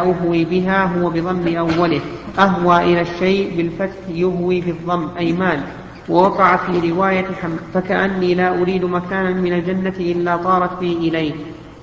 [0.00, 2.00] أهوي بها هو بضم أوله.
[2.38, 5.60] أهوى إلى الشيء بالفتح يهوي بالضم أي مال.
[6.08, 11.32] ووقع في رواية حم فكأني لا أريد مكانا من الجنة إلا طارت بي إليه.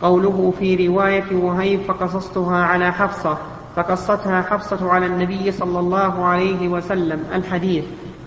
[0.01, 3.37] قوله في رواية وهيب فقصصتها على حفصة
[3.75, 7.83] فقصتها حفصة على النبي صلى الله عليه وسلم الحديث.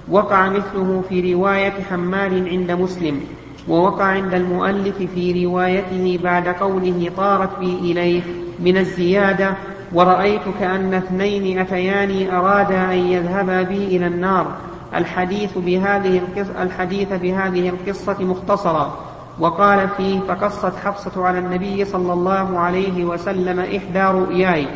[0.08, 3.20] وقع مثله في رواية حمال عند مسلم.
[3.68, 8.22] ووقع عند المؤلف في روايته بعد قوله طارت بي إليه.
[8.60, 9.54] من الزيادة
[9.94, 14.46] ورأيت كأن اثنين أتياني أرادا أن يذهبا بي إلى النار.
[14.94, 18.98] الحديث بهذه القصة, الحديث بهذه القصة مختصرا
[19.40, 24.66] وقال فيه فقصت حفصة على النبي صلى الله عليه وسلم إحدى رؤياي.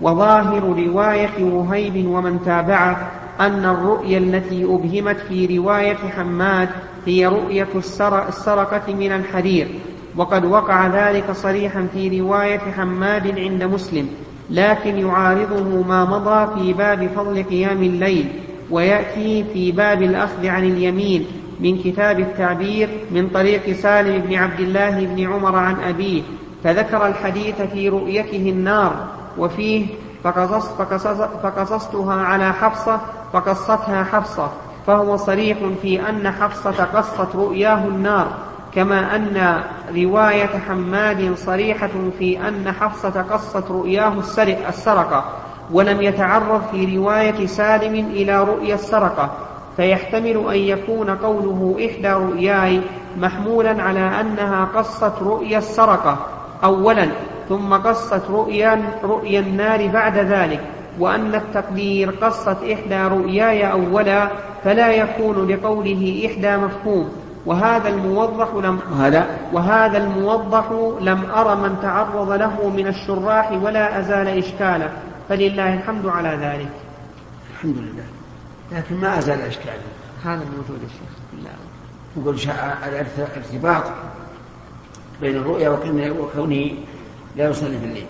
[0.00, 3.10] وظاهر رواية وهيب ومن تابعه
[3.40, 6.68] أن الرؤيا التي أبهمت في رواية حماد
[7.06, 7.68] هي رؤية
[8.28, 9.68] السرقة من الحرير.
[10.16, 14.08] وقد وقع ذلك صريحا في رواية حماد عند مسلم.
[14.50, 18.28] لكن يعارضه ما مضى في باب فضل قيام الليل
[18.70, 21.26] ويأتي في باب الأخذ عن اليمين
[21.60, 26.22] من كتاب التعبير من طريق سالم بن عبد الله بن عمر عن أبيه
[26.64, 29.06] فذكر الحديث في رؤيته النار
[29.38, 29.86] وفيه
[30.24, 33.00] فقصص فقصص فقصصتها على حفصة
[33.32, 34.50] فقصتها حفصة
[34.86, 38.28] فهو صريح في أن حفصة قصت رؤياه النار.
[38.76, 39.60] كما أن
[39.96, 44.12] رواية حماد صريحة في أن حفصة قصت رؤياه
[44.68, 45.24] السرقة
[45.72, 49.30] ولم يتعرض في رواية سالم إلى رؤيا السرقة.
[49.76, 52.80] فيحتمل أن يكون قوله إحدى رؤياي
[53.18, 56.18] محمولا على أنها قصت رؤيا السرقة
[56.64, 57.08] أولا
[57.48, 60.60] ثم قصت رؤيا, رؤيا النار بعد ذلك
[60.98, 64.28] وأن التقدير قصت إحدى رؤياي أولا
[64.64, 67.25] فلا يكون لقوله إحدى مفهوم.
[67.46, 70.64] وهذا الموضح لم وهذا وهذا الموضح
[71.00, 74.90] لم أر من تعرض له من الشراح ولا أزال إشكاله
[75.28, 76.70] فلله الحمد على ذلك.
[77.54, 78.04] الحمد لله.
[78.72, 79.82] لكن ما أزال إشكاله
[80.24, 81.50] هذا موجود يا شيخ.
[82.16, 82.36] نقول
[82.88, 83.82] الارتباط
[85.20, 85.68] بين الرؤيا
[86.10, 86.70] وكونه
[87.36, 88.06] لا يصلي في الليل.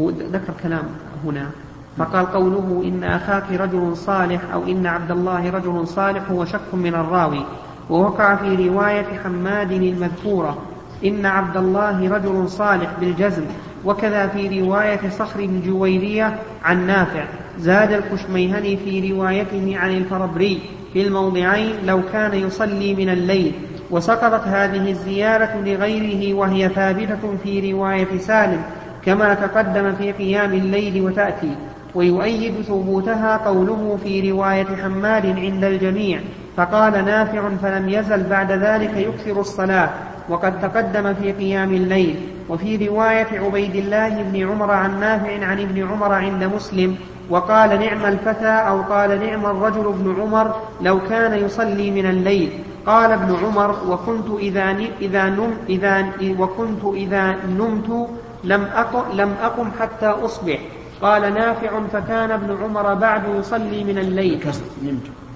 [0.00, 0.84] هو ذكر كلام
[1.24, 1.50] هنا.
[1.98, 6.94] فقال قوله إن أخاك رجل صالح أو إن عبد الله رجل صالح هو شك من
[6.94, 7.44] الراوي.
[7.90, 10.58] ووقع في رواية حماد المذكورة
[11.04, 13.44] إن عبد الله رجل صالح بالجزم
[13.84, 17.24] وكذا في رواية صخر بن جويرية عن نافع
[17.58, 20.60] زاد الكشميهني في روايته عن الفربري
[20.92, 23.52] في الموضعين لو كان يصلي من الليل
[23.90, 28.62] وسقطت هذه الزيارة لغيره وهي ثابتة في رواية سالم
[29.04, 31.50] كما تقدم في قيام الليل وتأتي
[31.94, 36.20] ويؤيد ثبوتها قوله في رواية حماد عند الجميع
[36.58, 39.90] فقال نافع فلم يزل بعد ذلك يكثر الصلاة
[40.28, 42.16] وقد تقدم في قيام الليل.
[42.48, 46.96] وفي رواية عبيد الله بن عمر عن نافع عن ابن عمر عند مسلم
[47.30, 52.50] وقال نعم الفتى أو قال نعم الرجل ابن عمر لو كان يصلي من الليل.
[52.86, 56.06] قال ابن عمر وكنت إذا إذا نم إذا
[56.38, 58.08] وكنت إذا نمت
[58.44, 60.58] لم أقم لم أقم حتى أصبح.
[61.02, 64.40] قال نافع فكان ابن عمر بعد يصلي من الليل.
[64.82, 65.27] نمت.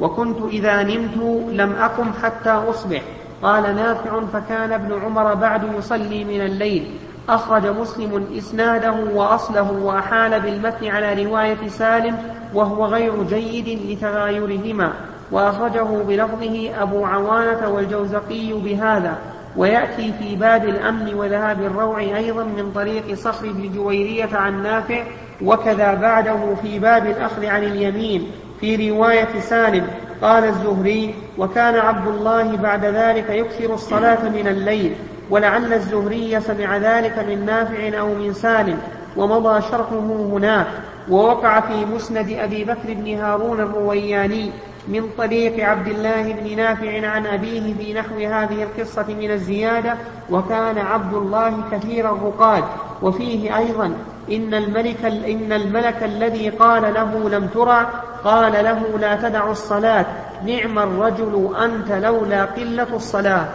[0.00, 1.16] وكنت إذا نمت
[1.52, 3.02] لم أقم حتى أصبح.
[3.42, 6.90] قال نافع فكان ابن عمر بعد يصلي من الليل.
[7.28, 12.16] أخرج مسلم إسناده وأصله وأحال بالمتن على رواية سالم
[12.54, 14.92] وهو غير جيد لتغايرهما.
[15.32, 19.18] وأخرجه بلفظه أبو عوانة والجوزقي بهذا.
[19.56, 25.04] ويأتي في باب الأمن وذهاب الروع أيضا من طريق صخر بن جويرية عن نافع.
[25.42, 28.30] وكذا بعده في باب الأخذ عن اليمين.
[28.60, 29.86] في رواية سالم
[30.22, 34.94] قال الزهري وكان عبد الله بعد ذلك يكثر الصلاة من الليل
[35.30, 38.78] ولعل الزهري سمع ذلك من نافع أو من سالم
[39.16, 39.98] ومضى شرحه
[40.32, 40.66] هناك
[41.10, 44.50] ووقع في مسند أبي بكر بن هارون الروياني
[44.88, 49.94] من طريق عبد الله بن نافع عن أبيه في نحو هذه القصة من الزيادة
[50.30, 52.64] وكان عبد الله كثير الرقاد
[53.02, 53.92] وفيه أيضا
[54.30, 57.86] إن الملك إن الملك الذي قال له لم ترى
[58.24, 60.06] قال له لا تدع الصلاة.
[60.44, 63.48] نعم الرجل أنت لولا قلة الصلاة.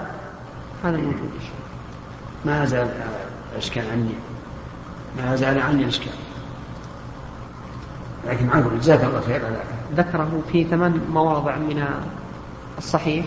[0.83, 1.31] هذا موجود
[2.45, 2.87] ما زال
[3.53, 4.15] الإشكال عني.
[5.17, 6.13] ما زال عني الإشكال
[8.27, 9.41] لكن عفوا جزاك الله خير.
[9.95, 11.85] ذكره في ثمان مواضع من
[12.77, 13.25] الصحيح.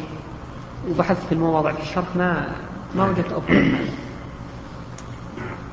[0.91, 2.49] وبحثت في المواضع في الشرح ما
[2.95, 3.89] ما وجدت أفضل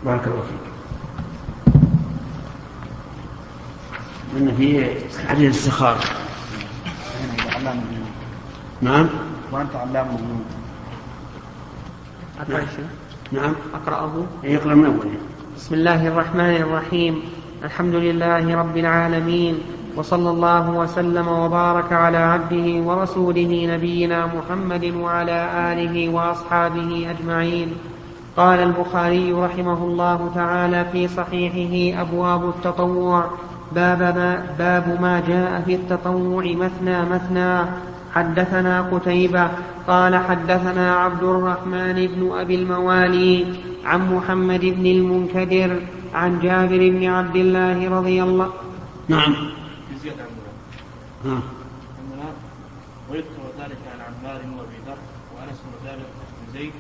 [0.05, 0.72] بارك الله فيك.
[4.37, 4.89] أن في
[5.27, 5.97] حديث السخار
[8.81, 9.09] نعم.
[9.51, 10.45] وأنت علام الغيوب.
[12.39, 12.65] أقرأ
[13.31, 13.53] نعم.
[13.73, 14.11] أقرأه
[14.43, 15.17] يقرأ من أوله.
[15.57, 17.21] بسم الله الرحمن الرحيم.
[17.63, 19.59] الحمد لله رب العالمين
[19.95, 27.73] وصلى الله وسلم وبارك على عبده ورسوله نبينا محمد وعلى آله وأصحابه أجمعين.
[28.37, 33.31] قال البخاري رحمه الله تعالى في صحيحه أبواب التطوع.
[33.75, 37.65] باب ما, باب ما جاء في التطوع مثنى مثنى.
[38.13, 39.49] حدثنا قتيبة
[39.87, 43.45] قال حدثنا عبد الرحمن بن أبي الموالي
[43.85, 45.81] عن محمد بن المنكدر
[46.13, 48.49] عن جابر بن عبد الله رضي الله
[49.07, 49.35] نعم.
[49.91, 50.23] بزيادة
[51.25, 51.41] عن.
[53.11, 54.97] ويذكر ذلك عن عمار وابي ذر
[55.35, 56.73] وأنس بن ثابت بن زيد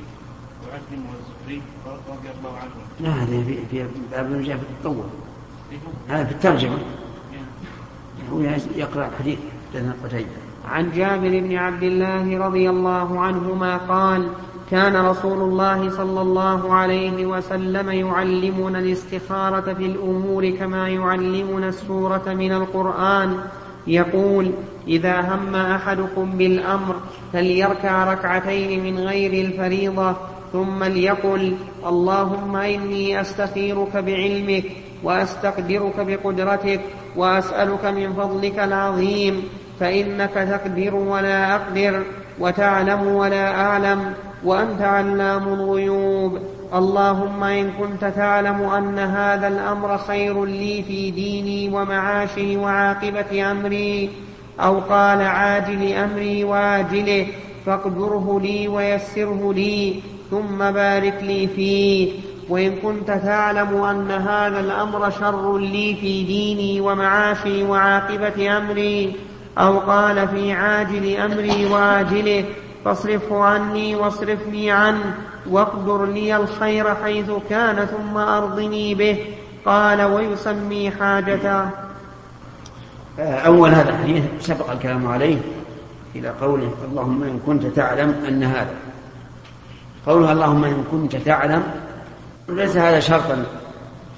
[0.63, 2.85] وعثم والزهري رضي الله عنهم.
[2.99, 5.05] لا هذه في في باب ما جاء في التطوع.
[6.09, 6.77] هذا في الترجمة.
[8.33, 8.39] هو
[8.75, 9.39] يقرأ حديث
[9.73, 10.29] حدثنا قتيبة
[10.65, 14.27] عن جابر بن عبد الله رضي الله عنهما قال
[14.71, 22.51] كان رسول الله صلى الله عليه وسلم يعلمنا الاستخارة في الأمور كما يعلمنا السورة من
[22.51, 23.37] القرآن.
[23.87, 24.51] يقول
[24.87, 26.95] إذا هم أحدكم بالأمر
[27.33, 30.15] فليركع ركعتين من غير الفريضة
[30.53, 31.55] ثم ليقل
[31.85, 34.65] اللهم إني أستخيرك بعلمك.
[35.03, 36.81] وأستقدرك بقدرتك
[37.15, 39.43] وأسألك من فضلك العظيم
[39.79, 42.03] فإنك تقدر ولا أقدر
[42.39, 44.13] وتعلم ولا أعلم
[44.43, 46.39] وأنت علام الغيوب
[46.73, 54.09] اللهم إن كنت تعلم أن هذا الأمر خير لي في ديني ومعاشي وعاقبة أمري
[54.59, 57.27] أو قال عاجل أمري وآجله
[57.65, 59.95] فاقدره لي ويسره لي
[60.31, 62.11] ثم بارك لي فيه
[62.49, 69.15] وإن كنت تعلم أن هذا الأمر شر لي في ديني ومعاشي وعاقبة أمري
[69.57, 72.45] أو قال في عاجل أمري وآجله
[72.85, 75.15] فاصرفه عني واصرفني عنه
[75.49, 79.25] واقدر لي الخير حيث كان ثم أرضني به.
[79.65, 81.69] قال ويسمي حاجته.
[83.19, 85.37] أول هذا الحديث سبق الكلام عليه
[86.15, 88.75] إلى قوله اللهم إن كنت تعلم أن هذا.
[90.07, 91.63] قولها اللهم إن كنت تعلم
[92.49, 93.45] ليس هذا شرطا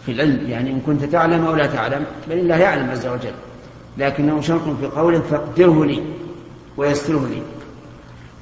[0.06, 3.33] في العلم يعني إن كنت تعلم أو لا تعلم بل الله يعلم عز وجل.
[3.98, 6.04] لكنه شرط في قوله فاقدره لي
[6.77, 7.42] ويسره لي.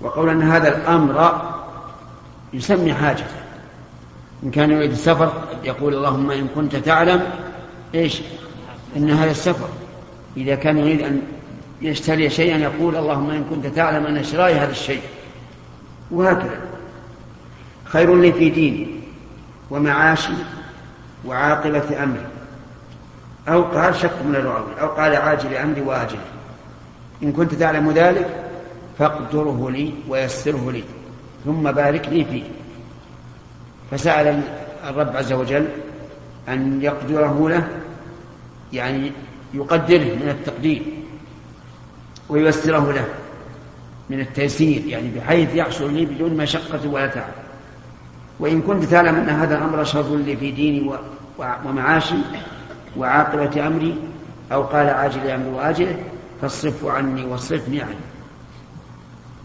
[0.02, 1.42] وقول أن هذا الأمر
[2.54, 3.26] يسمي حاجة.
[4.44, 5.34] إن كان يريد السفر
[5.64, 7.24] يقول اللهم إن كنت تعلم
[7.96, 8.22] إيش؟
[8.98, 9.68] إن هذا السفر.
[10.38, 11.22] إذا كان يريد أن
[11.82, 15.02] يشتري شيئا يقول اللهم إن كنت تعلم أن شرائي هذا الشيء.
[16.12, 16.60] وهكذا.
[17.86, 19.03] خير لي في ديني.
[19.74, 20.34] ومعاشي
[21.26, 22.26] وعاقبة أمري
[23.48, 26.22] أو قال شك من الرأوي أو قال عاجل أمري وآجله
[27.24, 28.44] إن كنت تعلم ذلك
[29.00, 30.84] فاقدره لي ويسره لي
[31.46, 32.44] ثم بارك لي فيه.
[33.92, 34.42] فسأل
[34.90, 35.68] الرب عز وجل
[36.50, 37.68] أن يقدره له
[38.74, 39.12] يعني
[39.54, 40.82] يقدره من التقدير
[42.30, 43.08] وييسره له
[44.10, 47.43] من التيسير يعني بحيث يحصل لي بدون مشقة ولا تعب.
[48.44, 50.92] وإن كنت تعلم أن هذا الأمر شر لي في ديني
[51.66, 52.16] ومعاشي
[52.98, 53.98] وعاقبة أمري
[54.52, 55.98] أو قال عاجل أمري وآجله
[56.42, 58.00] فاصرفه عني واصرفني عنه.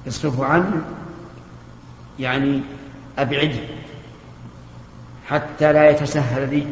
[0.09, 0.83] اصرفه عنه
[2.19, 2.61] يعني
[3.19, 3.61] أبعده
[5.29, 6.67] حتى لا يتسهل لي.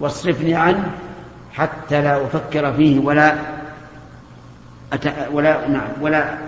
[0.00, 0.90] واصرفني عنه
[1.52, 3.38] حتى لا أفكر فيه ولا
[4.92, 5.28] أت...
[5.32, 6.38] ولا نعم ولا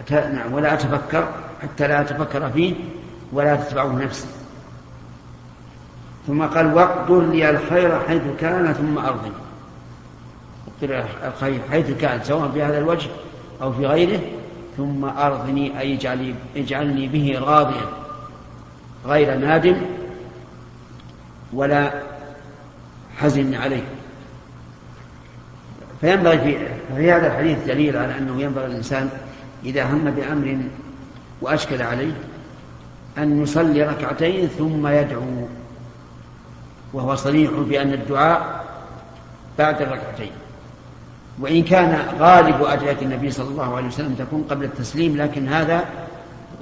[0.00, 0.12] أت...
[0.12, 1.28] نعم ولا أتفكر
[1.62, 2.74] حتى لا أتفكر فيه.
[3.32, 4.26] ولا تتبعه نفسي
[6.26, 9.32] ثم قال واقدر لي الخير حيث كان ثم أرضي.
[10.68, 13.10] أقدر الخير حيث كان سواء في هذا الوجه
[13.62, 14.20] أو في غيره
[14.76, 17.86] ثم أرضني أي اجعلني, اجعلني به راضيا.
[19.06, 19.76] غير نادم
[21.52, 21.90] ولا
[23.16, 23.84] حزن عليه.
[26.00, 26.58] فينبغي في,
[26.96, 29.10] في هذا الحديث دليل على أنه ينبغي الإنسان
[29.64, 30.58] إذا هم بأمر
[31.40, 32.12] وأشكل عليه
[33.18, 35.46] أن يصلي ركعتين ثم يدعو
[36.92, 38.64] وهو صريح بأن الدعاء
[39.58, 40.30] بعد الركعتين.
[41.40, 45.84] وإن كان غالب أدعية النبي صلى الله عليه وسلم تكون قبل التسليم لكن هذا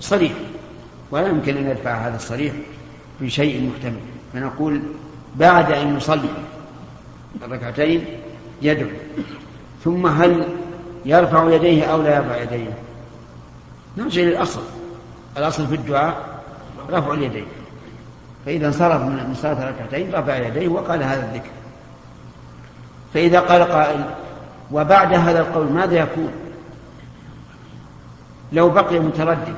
[0.00, 0.32] صريح.
[1.10, 2.54] ولا يمكن أن يدفع هذا الصريح
[3.18, 4.00] في شيء محتمل.
[4.32, 4.82] فنقول
[5.36, 6.30] بعد أن يصلي
[7.42, 8.04] الركعتين
[8.62, 8.90] يدعو.
[9.84, 10.44] ثم هل
[11.04, 12.72] يرفع يديه أو لا يرفع يديه؟
[13.96, 14.60] نرجع للأصل
[15.36, 16.29] الأصل في الدعاء
[16.92, 17.46] رفع اليدين.
[18.46, 21.50] فإذا انصرف من صلاة الركعتين رفع يديه وقال هذا الذكر.
[23.14, 24.04] فإذا قال قائل
[24.72, 26.32] وبعد هذا القول ماذا يكون؟
[28.52, 29.54] لو بقي مترددا.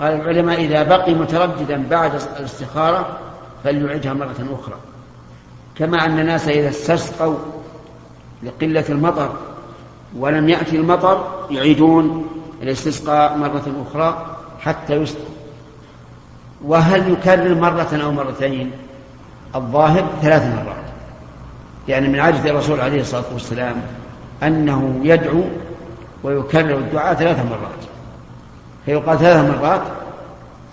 [0.00, 3.18] قال العلماء إذا بقي مترددا بعد الاستخارة
[3.64, 4.76] فليعدها مرة أخرى.
[5.76, 7.38] كما أن الناس إذا استسقوا
[8.42, 9.32] لقلة المطر
[10.16, 12.26] ولم يأتي المطر يعيدون
[12.62, 15.29] الاستسقاء مرة أخرى حتى يسقوا.
[16.64, 18.70] وهل يكرر مرة أو مرتين؟
[19.54, 20.84] الظاهر ثلاث مرات.
[21.88, 23.76] يعني من عادة الرسول عليه الصلاة والسلام
[24.42, 25.42] أنه يدعو
[26.22, 27.80] ويكرر الدعاء ثلاث مرات.
[28.86, 29.82] فيقال ثلاث مرات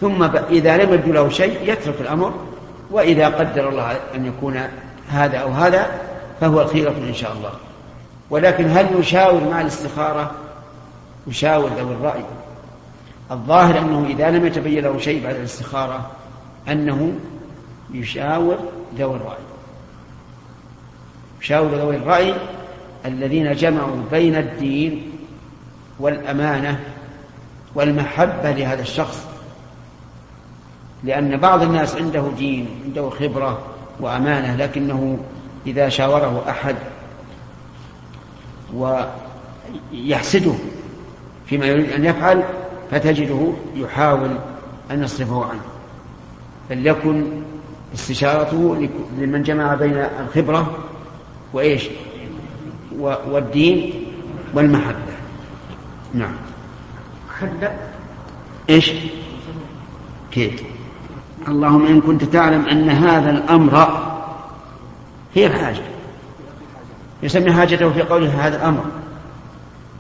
[0.02, 2.34] ثم إذا لم يبدو له شيء يترك الأمر
[2.92, 4.60] وإذا قدر الله أن يكون
[5.10, 5.88] هذا أو هذا
[6.42, 7.52] فهو الخيرة إن شاء الله.
[8.30, 10.32] ولكن هل يشاور مع الاستخارة؟
[11.28, 12.24] يشاور ذوي الرأي.
[13.32, 16.12] الظاهر أنه إذا لم يتبين له شيء بعد الاستخارة
[16.68, 17.14] أنه
[17.94, 18.58] يشاور
[18.98, 19.38] ذوي الرأي.
[21.42, 22.34] يشاور ذوي الرأي
[23.06, 25.12] الذين جمعوا بين الدين
[26.00, 26.80] والأمانة
[27.76, 29.28] والمحبة لهذا الشخص.
[31.04, 33.62] لأن بعض الناس عنده دين عنده خبرة
[34.00, 35.20] وأمانة لكنه
[35.68, 36.76] إذا شاوره أحد
[39.94, 40.54] ويحسده
[41.46, 42.44] فيما يريد أن يفعل
[42.92, 44.38] فتجده يحاول
[44.92, 45.62] أن يصرفه عنه.
[46.70, 47.24] فليكن
[47.94, 50.78] استشارته لمن جمع بين الخبرة
[51.54, 51.90] وإيش؟
[53.00, 53.94] والدين
[54.54, 55.14] والمحبة.
[56.14, 56.36] نعم.
[57.40, 57.72] حد
[58.70, 58.92] إيش؟
[60.32, 60.64] كيف؟
[61.48, 64.04] اللهم إن كنت تعلم أن هذا الأمر
[65.36, 65.84] هي الحاجة.
[67.24, 68.86] يسمي حاجته في قوله هذا الأمر.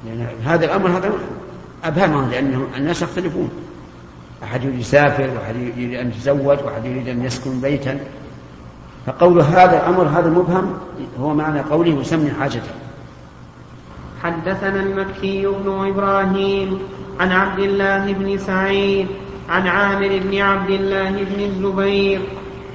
[0.05, 1.11] لأن هذا الأمر هذا
[1.83, 3.49] أبهمه لأنه الناس يختلفون.
[4.43, 7.99] أحد يريد يسافر وأحد يريد أن يتزوج وأحد يريد أن يسكن بيتا.
[9.05, 10.73] فقول هذا الأمر هذا مبهم
[11.19, 12.71] هو معنى قوله يسمي حاجته.
[14.23, 16.79] حدثنا المكي بن إبراهيم
[17.19, 19.07] عن عبد الله بن سعيد
[19.49, 22.21] عن عامر بن عبد الله بن الزبير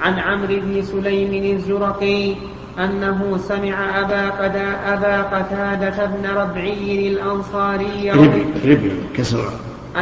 [0.01, 2.35] عن عمرو بن سليم الزرقي
[2.79, 9.49] أنه سمع أبا, قدا أبا قتادة بن ربعي الأنصاري ربعي ربعي كسر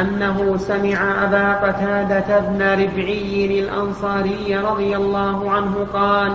[0.00, 6.32] أنه سمع أبا قتادة بن ربعي الأنصاري رضي الله عنه قال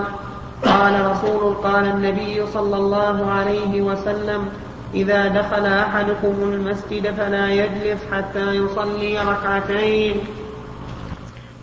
[0.65, 4.49] قال رسول قال النبي صلى الله عليه وسلم
[4.93, 10.15] إذا دخل أحدكم المسجد فلا يجلس حتى يصلي ركعتين.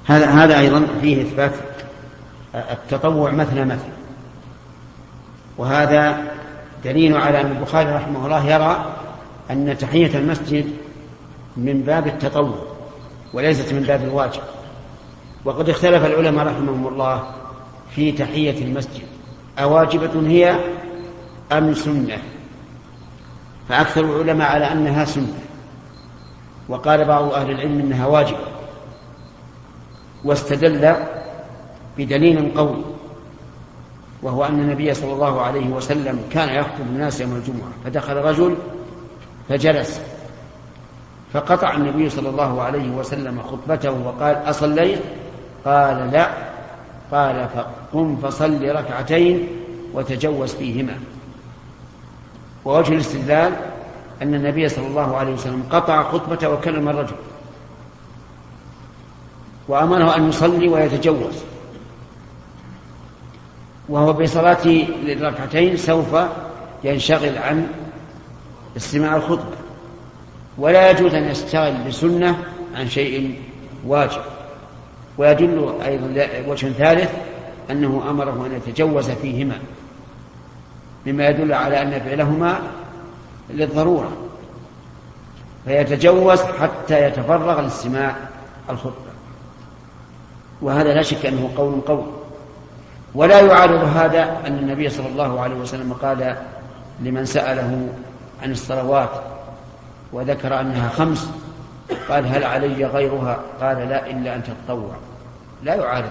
[0.07, 1.53] هذا هذا أيضا فيه إثبات
[2.55, 3.94] التطوع مثنى مثنى.
[5.59, 6.33] وهذا
[6.85, 8.95] دليل على أن البخاري رحمه الله يرى
[9.51, 10.73] أن تحية المسجد
[11.57, 12.59] من باب التطوع
[13.33, 14.43] وليست من باب الواجب.
[15.45, 17.23] وقد اختلف العلماء رحمهم الله
[17.91, 19.03] في تحية المسجد.
[19.59, 20.57] أواجبة هي
[21.53, 22.19] أم سنة؟
[23.69, 25.39] فأكثر العلماء على أنها سنة.
[26.69, 28.47] وقال بعض أهل العلم أنها واجبة.
[30.25, 30.95] واستدل
[31.99, 32.94] بدليل قوي.
[34.25, 38.57] وهو أن النبي صلى الله عليه وسلم كان يخطب الناس يوم الجمعة فدخل رجل
[39.49, 40.01] فجلس
[41.33, 45.01] فقطع النبي صلى الله عليه وسلم خطبته وقال أصليت؟
[45.65, 46.29] قال لا.
[47.13, 49.49] قال فقم فصل ركعتين
[49.95, 50.99] وتجوز فيهما.
[52.65, 53.53] ووجه الاستدلال
[54.23, 57.17] أن النبي صلى الله عليه وسلم قطع خطبته وكلم الرجل
[59.69, 61.54] وأمره أن يصلي ويتجوز.
[63.89, 66.17] وهو بصلاته للركعتين سوف
[66.85, 67.67] ينشغل عن
[68.77, 69.57] استماع الخطبة.
[70.59, 73.43] ولا يجوز أن يشتغل بسنة عن شيء
[73.87, 74.21] واجب.
[75.19, 77.11] ويدل أيضا وجه ثالث
[77.71, 79.59] أنه أمره أن يتجوز فيهما.
[81.07, 82.59] مما يدل على أن فعلهما
[83.51, 84.13] للضرورة.
[85.65, 88.17] فيتجوز حتى يتفرغ لاستماع
[88.71, 89.15] الخطبة.
[90.63, 92.24] وهذا لا شك أنه قول قوي.
[93.15, 96.37] ولا يعارض هذا أن النبي صلى الله عليه وسلم قال
[97.01, 97.89] لمن سأله
[98.43, 99.11] عن الصلوات
[100.13, 101.31] وذكر أنها خمس
[102.09, 104.95] قال هل علي غيرها؟ قال لا إلا أن تتطوع.
[105.63, 106.11] لا يعارض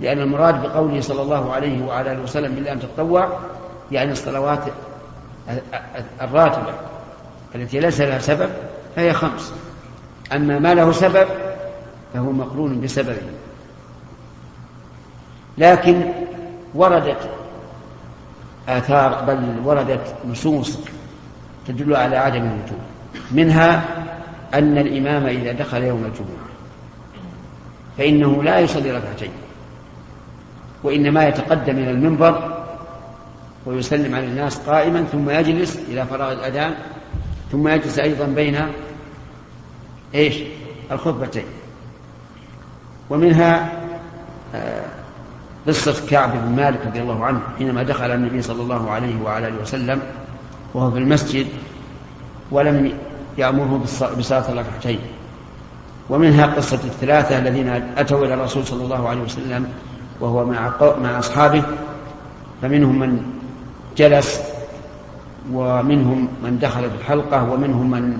[0.00, 3.28] لأن المراد بقوله صلى الله عليه وعلى آله وسلم إلا أن تتطوع
[3.92, 4.60] يعني الصلوات
[6.22, 6.72] الراتبة
[7.54, 8.50] التي ليس لها سبب
[8.96, 9.52] فهي خمس.
[10.32, 11.26] أما ما له سبب
[12.14, 13.37] فهو مقرون بسببه.
[15.58, 16.02] لكن
[16.74, 17.30] وردت
[18.68, 20.78] آثار بل وردت نصوص
[21.66, 22.78] تدل على عدم الوجوب
[23.30, 23.84] منها
[24.54, 26.48] أن الإمام إذا دخل يوم الجمعة
[27.98, 29.30] فإنه لا يصلي ركعتين
[30.82, 32.64] وإنما يتقدم إلى المنبر
[33.66, 36.74] ويسلم على الناس قائما ثم يجلس إلى فراغ الأذان
[37.52, 38.60] ثم يجلس أيضا بين
[40.14, 40.36] إيش؟
[40.90, 41.44] الخطبتين.
[43.10, 43.72] ومنها
[44.54, 44.84] آه،
[45.68, 49.62] قصة كعب بن مالك رضي الله عنه حينما دخل النبي صلى الله عليه وعلى آله
[49.62, 50.00] وسلم
[50.74, 51.46] وهو في المسجد
[52.50, 52.92] ولم
[53.38, 53.80] يأمره
[54.18, 54.98] بصلاة الركعتين.
[56.10, 59.68] ومنها قصة الثلاثة الذين أتوا إلى الرسول صلى الله عليه وسلم
[60.20, 60.72] وهو مع
[61.02, 61.62] مع أصحابه.
[62.62, 63.22] فمنهم من
[63.96, 64.40] جلس
[65.52, 68.18] ومنهم من دخل في الحلقة ومنهم من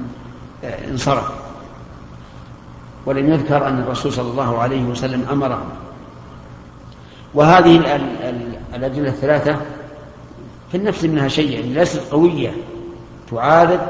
[0.65, 1.31] آه، انصرف.
[3.07, 5.69] ولم يذكر أن الرسول صلى الله عليه وسلم أمرهم
[7.35, 8.01] وهذه
[8.75, 9.57] الأدلة الثلاثة
[10.71, 12.53] في النفس منها شيء يعني ليست قوية
[13.31, 13.81] تعارض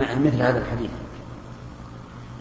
[0.00, 0.90] مثل هذا الحديث.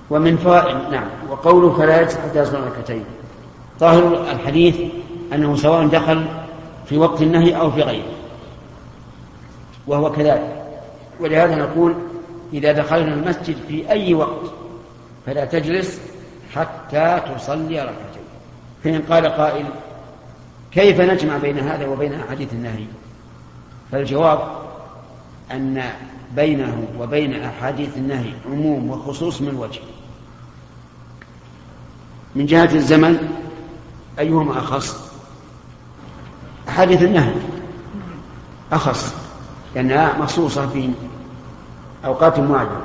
[0.10, 3.06] ومن فائد نعم وقوله فلا يجلس حتى يصلي ركعتين.
[3.80, 4.76] ظاهر الحديث
[5.34, 6.26] أنه سواء دخل
[6.86, 8.14] في وقت النهي أو في غيره.
[9.88, 10.66] وهو كذلك.
[11.20, 11.96] ولهذا نقول
[12.54, 14.52] إذا دخلنا المسجد في أي وقت
[15.26, 16.02] فلا تجلس
[16.56, 18.26] حتى تصلي ركعتين.
[18.84, 19.66] فإن قال قائل
[20.75, 22.86] كيف نجمع بين هذا وبين أحاديث النهي؟
[23.91, 24.39] فالجواب
[25.51, 25.84] أن
[26.36, 29.82] بينه وبين أحاديث النهي عموم وخصوص من وجه.
[32.36, 33.39] من جهة الزمن
[34.20, 35.12] أيهما أخص؟
[36.70, 37.34] أحاديث النهي
[38.72, 39.15] أخص
[39.75, 40.89] لأنها مخصوصة في
[42.05, 42.82] أوقات معينة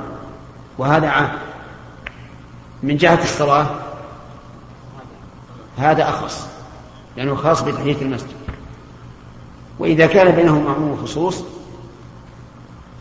[0.77, 1.31] وهذا عام.
[2.83, 3.67] من جهة الصلاة
[5.77, 6.50] هذا أخص.
[7.17, 8.35] لأنه خاص بتحية المسجد.
[9.79, 11.43] وإذا كان بينهما عموم وخصوص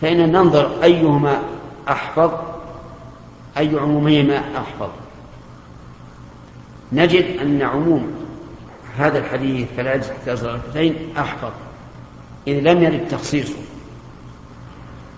[0.02, 1.43] فإن ننظر أيهما
[1.88, 2.31] أحفظ
[3.59, 4.88] أي عمومهما أحفظ.
[6.93, 8.12] نجد أن عموم
[8.99, 11.50] هذا الحديث فلا يجوز حتى ركعتين أحفظ
[12.49, 13.59] إذ لم يرد تخصيصه.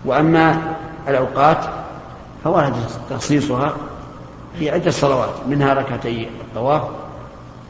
[0.04, 0.76] وأما
[1.08, 1.64] الأوقات
[2.44, 2.74] فورد
[3.10, 3.76] تخصيصها
[4.58, 6.82] في عدة صلوات منها ركعتي الطواف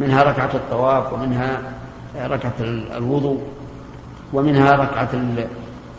[0.02, 1.62] منها ركعة الطواف ومنها
[2.16, 2.52] ركعة
[2.96, 3.42] الوضوء
[4.32, 5.08] ومنها ركعة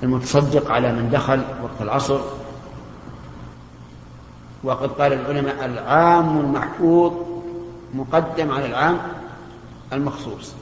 [0.04, 2.20] المتصدق على من دخل وقت العصر.
[4.64, 7.14] وقد قال العلماء العام المحفوظ
[7.94, 8.98] مقدم على العام
[9.94, 10.54] المخصوص.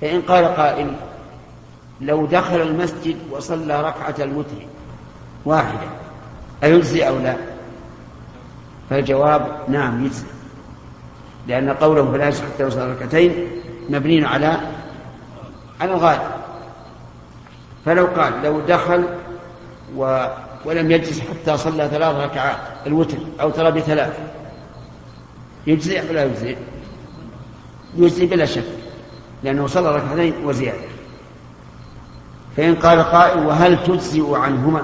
[0.00, 0.92] فإن قال قائل
[2.00, 4.66] لو دخل المسجد وصلى ركعة الوتر
[5.44, 5.88] واحدة
[6.64, 7.36] أيجزي أو لا؟
[8.90, 10.33] فالجواب نعم يجزي.
[11.48, 13.46] لأن قوله فلا يجزي حتى يصلي ركعتين
[13.90, 14.58] مبني على
[15.80, 16.30] على الغالب.
[17.84, 19.04] فلو قال لو دخل
[19.96, 20.26] و
[20.64, 24.18] ولم يجلس حتى صلى ثلاث ركعات الوتر أو ترى بثلاث
[25.66, 26.56] يجزي أو لا يجزي؟
[27.96, 28.64] يجزي بلا شك
[29.42, 30.78] لأنه صلى ركعتين وزيادة.
[32.56, 34.82] فإن قال قائل وهل تجزئ عنهما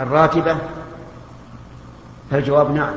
[0.00, 0.56] الراتبة؟
[2.30, 2.94] فالجواب نعم.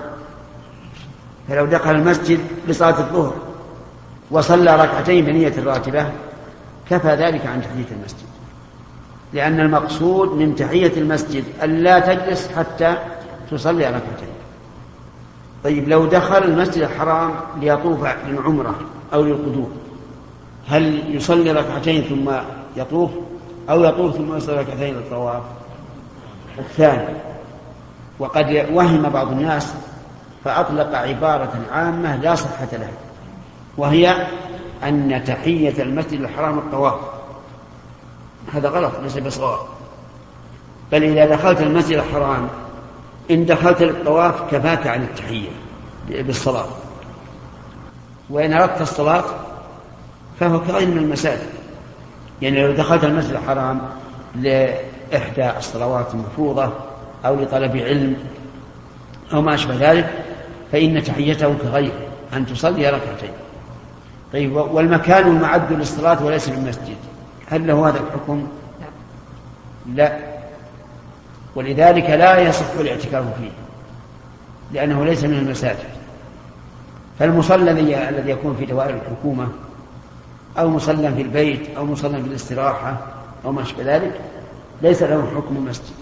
[1.50, 3.34] فلو دخل المسجد لصلاة الظهر
[4.32, 6.12] وصلى ركعتين بنية الراتبة
[6.90, 8.26] كفى ذلك عن تحية المسجد.
[9.34, 12.96] لأن المقصود من تحية المسجد ألا تجلس حتى
[13.52, 14.36] تصلي ركعتين.
[15.64, 17.32] طيب لو دخل المسجد الحرام
[17.62, 18.76] ليطوف للعمرة
[19.14, 19.72] أو للقدوم
[20.68, 22.32] هل يصلي ركعتين ثم
[22.78, 23.12] يطوف
[23.70, 25.44] أو يطوف ثم يصلي ركعتين للطواف؟
[26.60, 27.16] الثاني.
[28.20, 29.74] وقد وهم بعض الناس
[30.46, 32.92] فأطلق عبارة عامة لا صحة لها
[33.78, 34.28] وهي
[34.84, 37.00] أن تحية المسجد الحرام الطواف.
[38.54, 39.60] هذا غلط ليس بصواب.
[40.92, 42.48] بل إذا دخلت المسجد الحرام
[43.32, 45.50] إن دخلت للطواف كفاك عن التحية
[46.10, 46.68] بالصلاة.
[48.30, 49.24] وإن أردت الصلاة
[50.40, 51.50] فهو كغير من المساجد.
[52.42, 53.82] يعني لو دخلت المسجد الحرام
[54.36, 56.70] لإحدى الصلوات المفروضة
[57.26, 58.16] أو لطلب علم
[59.34, 60.25] أو ما أشبه ذلك
[60.76, 61.92] فإن تحيته كغير
[62.34, 63.30] أن تصلي ركعتين.
[64.34, 66.96] طيب والمكان المعد للصلاة وليس في المسجد
[67.48, 68.48] هل له هذا الحكم؟
[69.94, 70.18] لا.
[71.56, 73.52] ولذلك لا يصح الاعتكاف فيه
[74.74, 75.90] لأنه ليس من المساجد.
[77.20, 79.48] فالمصلى الذي يكون في دوائر الحكومة
[80.60, 82.98] أو مصلى في البيت أو مصلى في الاستراحة
[83.46, 84.22] أو ما أشبه ذلك
[84.82, 85.96] ليس له حكم المسجد.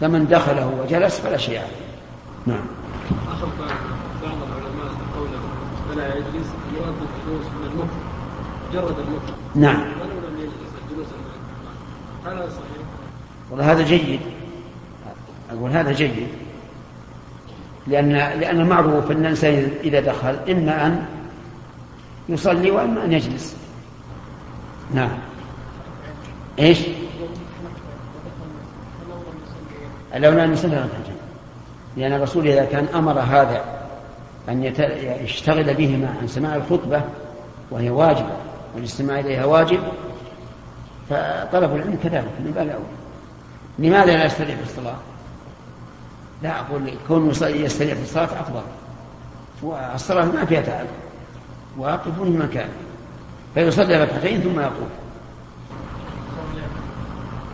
[0.00, 1.84] فمن دخله وجلس فلا شيء عليه.
[2.46, 2.64] نعم
[3.28, 3.48] أخذ
[4.24, 5.40] بعض العلماء قوله
[5.90, 8.14] فلا يجلس يرد الجلوس من المكر
[8.70, 9.80] مجرد المكر نعم.
[9.80, 11.06] ولو لم يجلس الجلوس
[12.26, 12.86] هذا صحيح.
[13.50, 14.20] والله هذا جيد.
[15.50, 16.28] أقول هذا جيد.
[17.86, 21.04] لأن لأن المعروف أن الإنسان إذا دخل إما أن
[22.28, 23.56] يصلي وإما أن يجلس.
[24.94, 25.10] نعم.
[26.58, 26.78] إيش؟
[30.14, 31.16] لو لم يصلي ركعتين
[31.96, 33.73] لأن الرسول إذا كان أمر هذا
[34.48, 34.64] أن
[35.24, 37.02] يشتغل بهما عن سماع الخطبة
[37.70, 38.36] وهي واجبة
[38.74, 39.80] والاستماع إليها واجب
[41.10, 42.84] فطلب العلم كذلك من باب أولى
[43.78, 44.96] لماذا لا يستريح في الصلاة؟
[46.42, 48.62] لا أقول كونه يستريح في الصلاة أفضل.
[49.62, 50.86] والصلاة ما فيها تعب
[51.78, 52.72] واقف في مكانه
[53.54, 54.88] فيصلي ركعتين ثم يقول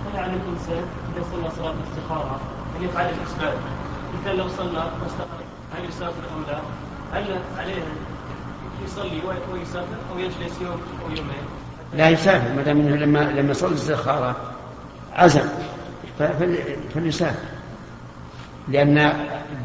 [0.07, 0.85] هل على الانسان
[1.16, 2.40] إذا صلى صلاة الاستخارة
[2.79, 3.55] ان يفعل الإسباب؟
[4.14, 6.61] مثل لو صلى واستخر هل يسافر أم لا؟
[7.12, 7.83] هل عليه
[8.85, 9.20] يصلي
[9.52, 11.44] ويسافر أو يجلس يوم أو يومين؟
[11.94, 14.37] لا يسافر ما دام إنه لما لما صلى الاستخارة
[15.12, 15.48] عزم
[16.94, 17.48] فليسافر
[18.68, 19.12] لأن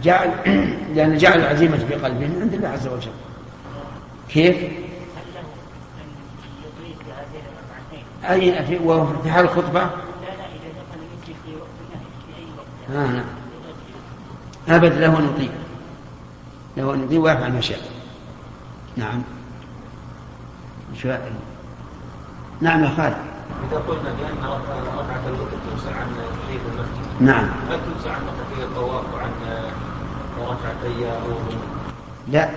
[0.04, 0.30] جعل
[0.96, 3.12] لأن جعل العزيمة في قلبه من عند الله عز وجل
[4.30, 4.58] كيف؟
[8.30, 9.82] أي في وهو في حال الخطبة؟
[12.90, 13.26] آه نعم
[14.68, 15.65] أبد له أن يطيع
[16.78, 17.80] له أن يطيع ويفعل ما شاء
[18.98, 19.22] نعم.
[21.02, 21.16] شو
[22.62, 23.16] نعم يا خالد.
[23.72, 24.38] إذا قلنا بأن
[24.98, 27.22] ركعة الوتر تنسى عن تحية المسجد.
[27.22, 27.46] نعم.
[27.70, 29.30] هل تنسى عن ركعتي الطواف وعن
[30.40, 31.06] ركعتي؟
[32.28, 32.50] لا.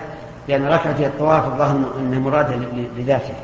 [0.48, 2.56] لأن ركعة الطواف الظاهر أنها مرادة
[2.96, 3.34] لذاته.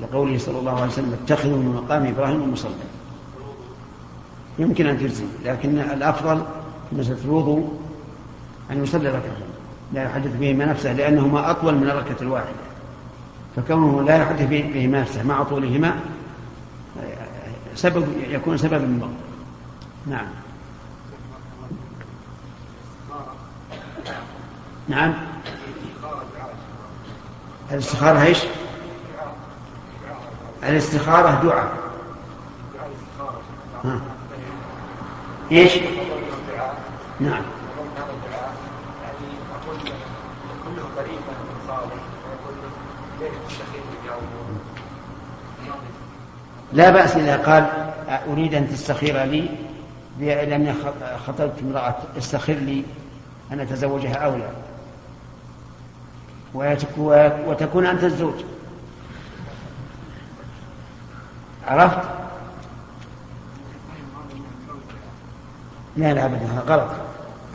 [0.00, 2.70] لقوله صلى الله عليه وسلم اتخذوا من مقام إبراهيم مصلى.
[4.58, 6.42] يمكن أن تجزي لكن الأفضل
[6.92, 7.78] مسألة الوضوء
[8.70, 9.32] أن يصلي ركعتين
[9.92, 12.48] لا يحدث بهما نفسه لأنهما أطول من الركعة الواحدة
[13.56, 16.00] فكونه لا يحدث به- بهما نفسه مع طولهما
[17.74, 19.10] سبب يكون سببا من بعض
[20.06, 20.26] نعم
[24.88, 25.14] نعم
[27.70, 28.38] الاستخارة إيش؟
[30.62, 31.72] الاستخارة دعاء.
[35.52, 35.72] إيش؟
[37.20, 37.42] نعم
[46.72, 47.66] لا بأس إذا قال
[48.32, 49.48] أريد أن تستخير لي؟
[50.20, 50.72] لأني
[51.26, 52.82] خطبت امرأة استخر لي
[53.52, 54.48] أن أتزوجها أو لا.
[56.54, 56.98] ويتك-
[57.46, 58.34] وتكون أنت الزوج.
[61.66, 62.08] عرفت؟
[65.96, 66.90] لا لا أبدا هذا غلط.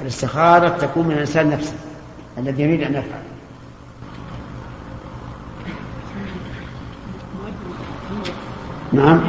[0.02, 1.76] الاستخارة تكون من الإنسان نفسه
[2.38, 3.22] الذي يريد أن يفعل.
[8.94, 9.22] نعم.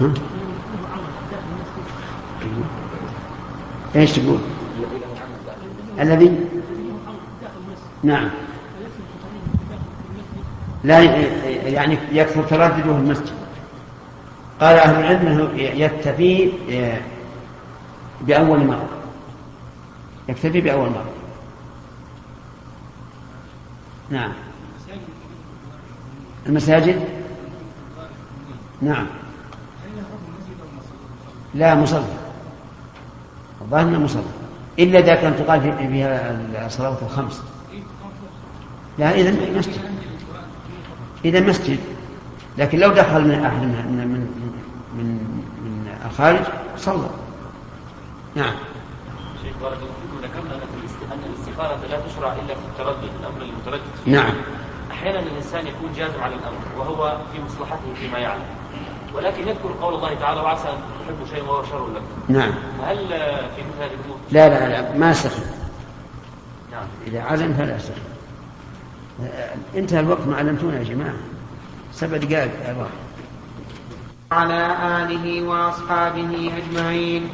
[0.00, 0.12] ها؟
[3.96, 4.38] إيش تقول؟
[6.00, 6.38] الذي؟
[8.02, 8.28] نعم.
[10.84, 11.00] لا
[11.68, 13.32] يعني يكثر تردده في المسجد.
[14.60, 16.52] قال أهل العلم أنه يكتفي
[18.20, 18.88] بأول مرة.
[20.28, 21.10] يكتفي بأول مرة.
[24.10, 24.32] نعم.
[26.46, 27.21] المساجد؟
[28.82, 29.06] نعم.
[31.54, 32.04] لا مصلى
[33.60, 34.22] الظاهر إنه مصلى
[34.78, 37.42] إلا إذا كانت تقال في- فيها الصلوات الخمس.
[38.98, 39.80] لا إذا مسجد.
[41.24, 41.78] إذا مسجد.
[42.58, 44.28] لكن لو دخل من أحد من من من,
[44.96, 45.06] من,
[45.64, 46.40] من الخارج
[46.78, 47.08] صلى.
[48.34, 48.54] نعم.
[49.42, 53.42] شيخ بارك الله فيكم ذكرنا أن الاست- أن الاستخارة لا تشرع إلا في التردد الأمر
[53.42, 53.82] المتردد.
[54.06, 54.32] نعم.
[54.90, 58.42] أحيانا الإنسان يكون جازم على الأمر وهو في مصلحته فيما يعلم.
[59.14, 62.52] ولكن يذكر قول الله تعالى وعسى أن تحبوا شيئا وهو شر لكم نعم.
[62.78, 63.08] فهل
[63.56, 63.90] في مثل هذه
[64.30, 65.46] لا لا لا ما استخدم
[66.72, 66.86] نعم.
[67.06, 68.12] إذا علم فلا استخدم
[69.76, 71.14] انتهى الوقت ما علمتونا يا جماعة.
[71.92, 72.88] سبع دقائق يا الله
[74.32, 77.28] وعلى آله وأصحابه أجمعين.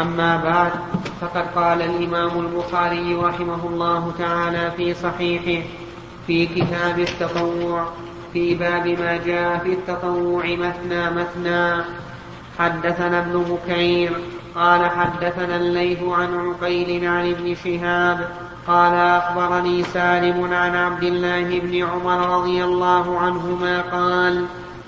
[0.00, 0.72] أما بعد
[1.20, 5.66] فقد قال الإمام البخاري رحمه الله تعالى في صحيحه
[6.26, 7.86] في كتاب التطوع.
[8.32, 11.84] في باب ما جاء في التطوع مثنى مثنى.
[12.58, 14.12] حدثنا ابن بكير
[14.54, 18.28] قال حدثنا الليث عن عقيل عن ابن شهاب
[18.66, 24.44] قال أخبرني سالم عن عبد الله بن عمر رضي الله عنهما قال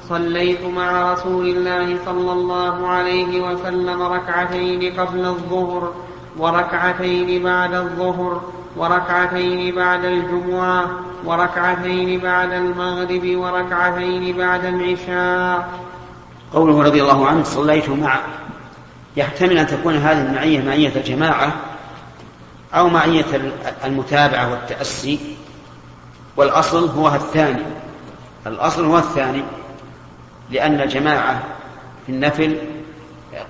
[0.09, 5.93] صليت مع رسول الله صلى الله عليه وسلم ركعتين قبل الظهر
[6.39, 8.43] وركعتين بعد الظهر
[8.77, 10.91] وركعتين بعد الجمعة
[11.25, 15.69] وركعتين بعد المغرب وركعتين بعد العشاء.
[16.53, 18.21] قوله رضي الله عنه صليت مع
[19.17, 21.53] يحتمل أن تكون هذه المعية معية الجماعة
[22.75, 23.25] أو معية
[23.85, 25.19] المتابعة والتأسي.
[26.37, 27.63] والأصل هو الثاني.
[28.47, 29.43] الأصل هو الثاني
[30.51, 31.43] لأن الجماعة
[32.07, 32.59] في النفل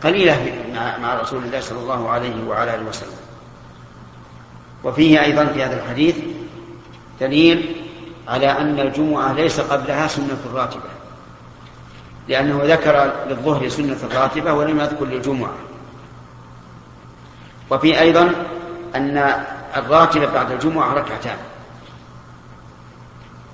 [0.03, 0.65] قليلة
[1.03, 3.17] مع- رسول الله صلى الله عليه وعلى آله وسلم.
[4.85, 6.17] وفيه أيضا في هذا الحديث
[7.21, 7.77] دليل
[8.29, 10.91] على أن الجمعة ليس قبلها سنة راتبة
[12.29, 15.53] لأنه ذكر للظهر سنة راتبة ولم يذكر للجمعة.
[17.71, 18.33] وفي أيضا
[18.95, 19.45] أن
[19.77, 21.37] الراتبة بعد الجمعة ركعتان.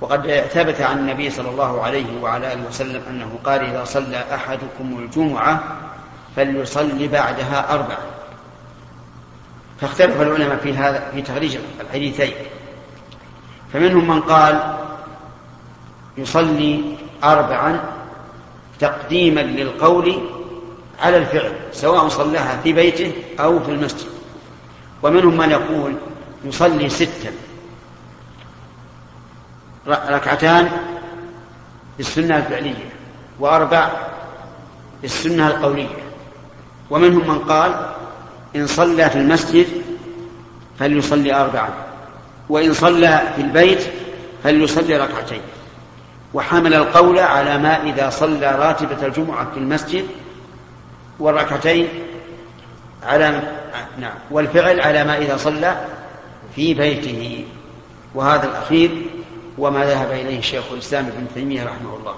[0.00, 4.98] وقد ثبت عن النبي صلى الله عليه وعلى آله وسلم أنه قال إذا صلى أحدكم
[4.98, 5.62] الجمعة
[6.38, 7.98] فليصلي بعدها أربعة
[9.81, 12.33] فاختلف العلماء في هذا في تخريج الحديثين.
[13.72, 14.77] فمنهم من قال
[16.16, 17.81] يصلي أربعا
[18.81, 20.22] تقديما للقول
[21.01, 24.09] على الفعل سواء صلاها في بيته أو في المسجد.
[25.03, 25.94] ومنهم من يقول
[26.44, 27.33] يصلي ستا.
[29.87, 30.70] ركعتان
[31.96, 32.90] بالسنة الفعلية
[33.40, 33.90] وأربع
[35.03, 36.08] بالسنة القولية.
[36.90, 37.90] ومنهم من قال
[38.57, 39.66] إن صلى في المسجد
[40.79, 41.68] فليصلي أربعا
[42.48, 43.83] وإن صلى في البيت
[44.44, 45.40] فليصلي ركعتين.
[46.35, 50.05] وحمل القول على ما إذا صلى راتبة الجمعة في المسجد
[51.18, 51.88] والركعتين
[53.03, 53.42] على
[53.98, 55.85] نعم والفعل على ما إذا صلى
[56.57, 57.44] في بيته.
[58.14, 58.90] وهذا الأخير
[59.59, 62.14] وما ذهب إليه شيخ الإسلام ابن تيمية رحمه الله.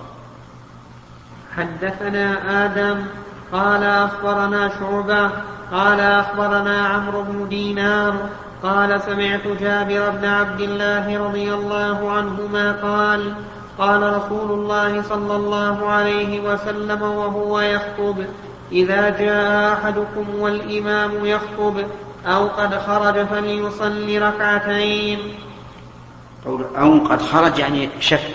[1.57, 3.05] حدثنا آدم
[3.53, 5.31] قال أخبرنا شعبة
[5.73, 8.15] قال أخبرنا عمرو بن دينار
[8.63, 13.35] قال سمعت جابر بن عبد الله رضي الله عنهما قال
[13.79, 18.25] قال رسول الله صلى الله عليه وسلم وهو يخطب
[18.73, 21.85] إذا جاء أحدكم والإمام يخطب
[22.27, 25.19] أو قد خرج فليصلي ركعتين.
[26.79, 28.35] أو قد خرج يعني شك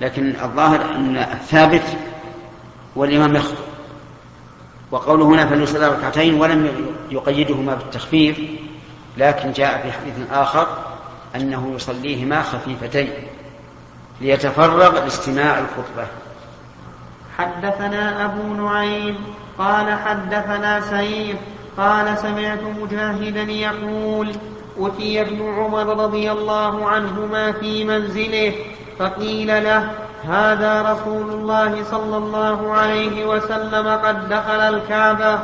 [0.00, 1.84] لكن الظاهر أن الثابت
[2.96, 3.73] والإمام يخطب.
[4.94, 8.40] وقوله هنا فليصلي ركعتين ولم يقيدهما بالتخفيف
[9.16, 10.66] لكن جاء في حديث آخر
[11.36, 13.10] أنه يصليهما خفيفتين
[14.20, 16.06] ليتفرغ لاستماع الخطبة.
[17.38, 19.16] حدثنا أبو نعيم
[19.58, 21.36] قال حدثنا سيف
[21.78, 24.32] قال سمعت مجاهدا يقول
[24.80, 28.54] أتي ابن عمر رضي الله عنهما في منزله
[28.98, 29.90] فقيل له
[30.28, 35.38] هذا رسول الله صلى الله عليه وسلم قد دخل الكعبة.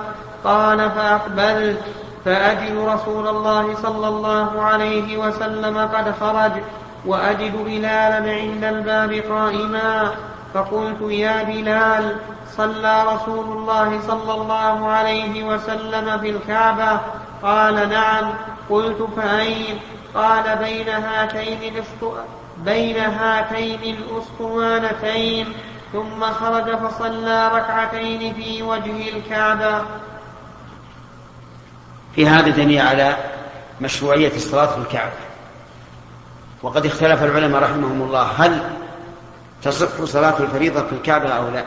[0.45, 1.81] قال فأقبلت
[2.25, 6.53] فأجد رسول الله صلى الله عليه وسلم قد خرج.
[7.07, 10.11] وأجد بلالا عند الباب قائما.
[10.55, 12.17] فقلت يا بلال
[12.57, 17.01] صلى رسول الله صلى الله عليه وسلم في الكعبة؟
[17.43, 18.33] قال نعم.
[18.71, 19.81] قلت فأين؟
[20.15, 21.83] قال بين هاتين
[22.65, 25.53] بين هاتين الأسطوانتين
[25.93, 29.83] ثم خرج فصلى ركعتين في وجه الكعبة.
[32.15, 33.17] في هذا دليل على
[33.81, 35.31] مشروعية الصلاة في الكعبة.
[36.63, 38.63] وقد اختلف العلماء رحمهم الله هل
[39.63, 41.65] تصح صلاة الفريضة في الكعبة أو لا؟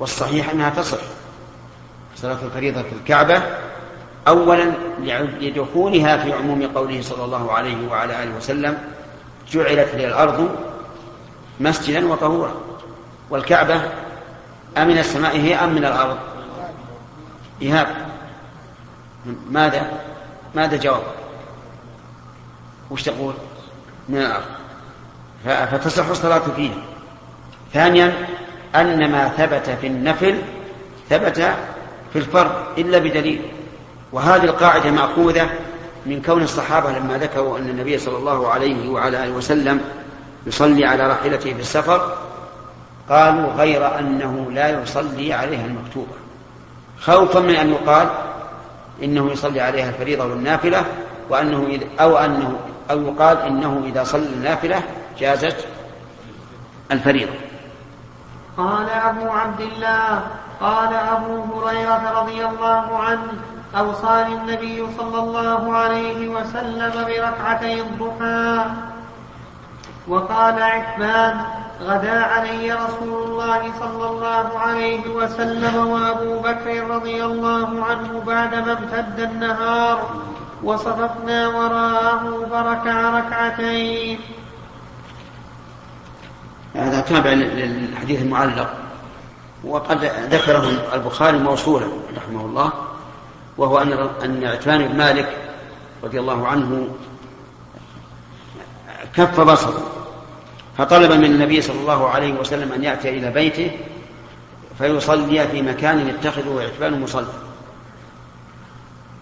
[0.00, 0.98] والصحيح أنها تصح
[2.16, 3.42] صلاة الفريضة في الكعبة
[4.28, 4.72] أولا
[5.40, 8.93] لدخولها في عموم قوله صلى الله عليه وعلى آله وسلم
[9.50, 10.56] جعلت لي الأرض
[11.60, 12.54] مسجدا وطهورا
[13.30, 13.80] والكعبة
[14.76, 16.16] أمن السماء هي أم من الأرض.
[17.62, 17.86] إيهاب
[19.50, 19.92] ماذا؟
[20.54, 21.02] ماذا جواب؟
[22.90, 23.34] وش تقول؟
[24.08, 24.44] من الأرض.
[25.44, 26.82] فتصح الصلاة فيها.
[27.72, 28.26] ثانيا
[28.74, 30.38] أن ما ثبت في النفل
[31.10, 31.38] ثبت
[32.12, 33.42] في الفرض إلا بدليل.
[34.12, 35.50] وهذه القاعدة مأخوذة
[36.06, 39.80] من كون الصحابة لما ذكروا أن النبي صلى الله عليه وعلى آله وسلم
[40.46, 42.16] يصلي على راحلته في السفر
[43.08, 46.12] قالوا غير أنه لا يصلي عليها المكتوبة.
[47.00, 48.08] خوفا من أن يقال
[49.02, 50.84] إنه يصلي عليها الفريضة والنافلة
[51.30, 52.56] وأنه أو أنه
[52.90, 54.82] أو يقال إنه إذا صلى النافلة
[55.18, 55.66] جازت
[56.92, 57.32] الفريضة.
[58.56, 60.26] قال أبو عبد الله
[60.60, 63.32] قال أبو هريرة رضي الله عنه
[63.78, 68.66] أوصاني النبي صلى الله عليه وسلم بركعتي الضحى
[70.08, 71.44] وقال عثمان
[71.80, 79.20] غدا علي رسول الله صلى الله عليه وسلم وأبو بكر رضي الله عنه بعدما امتد
[79.20, 80.10] النهار
[80.62, 84.18] وصففنا وراءه فركع ركعتين.
[86.74, 88.74] هذا تابع للحديث المعلق
[89.64, 92.72] وقد ذكره البخاري موصولا رحمه الله.
[93.58, 93.92] وهو أن
[94.24, 95.36] أن عثمان بن مالك
[96.04, 96.88] رضي الله عنه
[99.14, 99.90] كف بصره
[100.78, 103.70] فطلب من النبي صلى الله عليه وسلم أن يأتي إلى بيته
[104.78, 107.26] فيصلي في مكان يتخذه عثمان مصلى.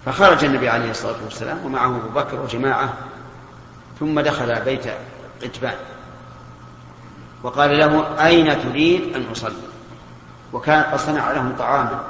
[0.07, 2.93] فخرج النبي عليه الصلاة والسلام ومعه أبو بكر وجماعة
[4.01, 4.85] ثم دخل بيت
[5.43, 5.75] قتبان
[7.43, 9.55] وقال له أين تريد أن أصلي؟
[10.53, 12.01] وكان قد صنع لهم طعاما.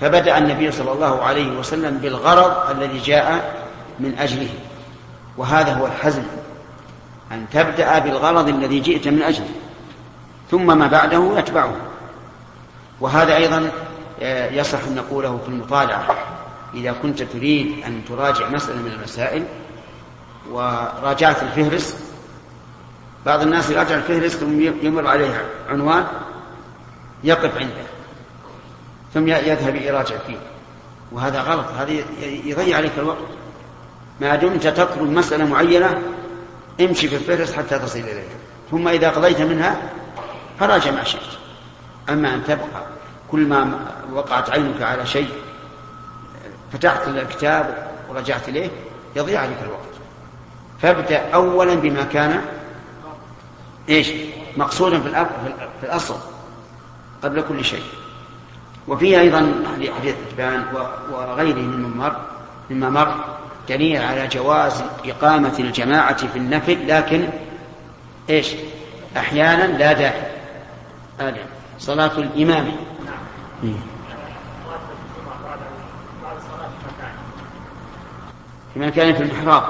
[0.00, 3.54] فبدأ النبي صلى الله عليه وسلم بالغرض الذي جاء
[4.00, 4.48] من أجله
[5.36, 6.22] وهذا هو الحزم
[7.32, 9.50] أن تبدأ بالغرض الذي جئت من أجله
[10.50, 11.76] ثم ما بعده يتبعه.
[13.00, 13.70] وهذا أيضا
[14.22, 16.16] آه، يصح أن نقوله في المطالعة
[16.74, 19.44] إذا كنت تريد أن تراجع مسألة من المسائل
[20.50, 21.96] وراجعت الفهرس
[23.26, 26.06] بعض الناس يراجع الفهرس ثم يمر عليه عنوان
[27.24, 27.99] يقف عنده.
[29.14, 30.36] ثم يذهب يراجع فيه.
[31.12, 31.66] وهذا غلط.
[31.78, 31.92] هذا
[32.44, 33.18] يضيع عليك الوقت.
[34.20, 36.02] ما دمت تطلب مسألة معينة
[36.80, 38.24] امشي في الفهرس حتى تصل إليها.
[38.70, 39.82] ثم إذا قضيت منها
[40.60, 41.20] فراجع ما شئت.
[42.08, 42.86] أما أن تبقى
[43.30, 43.78] كل ما
[44.12, 45.28] وقعت عينك على شيء
[46.72, 48.70] فتحت الكتاب ورجعت إليه
[49.16, 49.80] يضيع عليك الوقت.
[50.82, 52.40] فابدأ أولا بما كان
[53.88, 54.12] إيش؟
[54.56, 55.26] مقصودا في,
[55.80, 56.16] في الأصل
[57.22, 57.82] قبل كل شيء.
[58.88, 60.64] وفيه أيضا حديث عتبان
[61.12, 62.16] وغيره مما مر
[62.70, 63.14] مما مر
[63.68, 67.28] دليل على جواز إقامة الجماعة في النفل لكن
[68.30, 68.54] إيش؟
[69.16, 70.22] أحيانا لا داعي
[71.20, 71.36] هذا
[71.78, 72.72] صلاة الإمام.
[78.74, 79.64] في مكان في المحراب.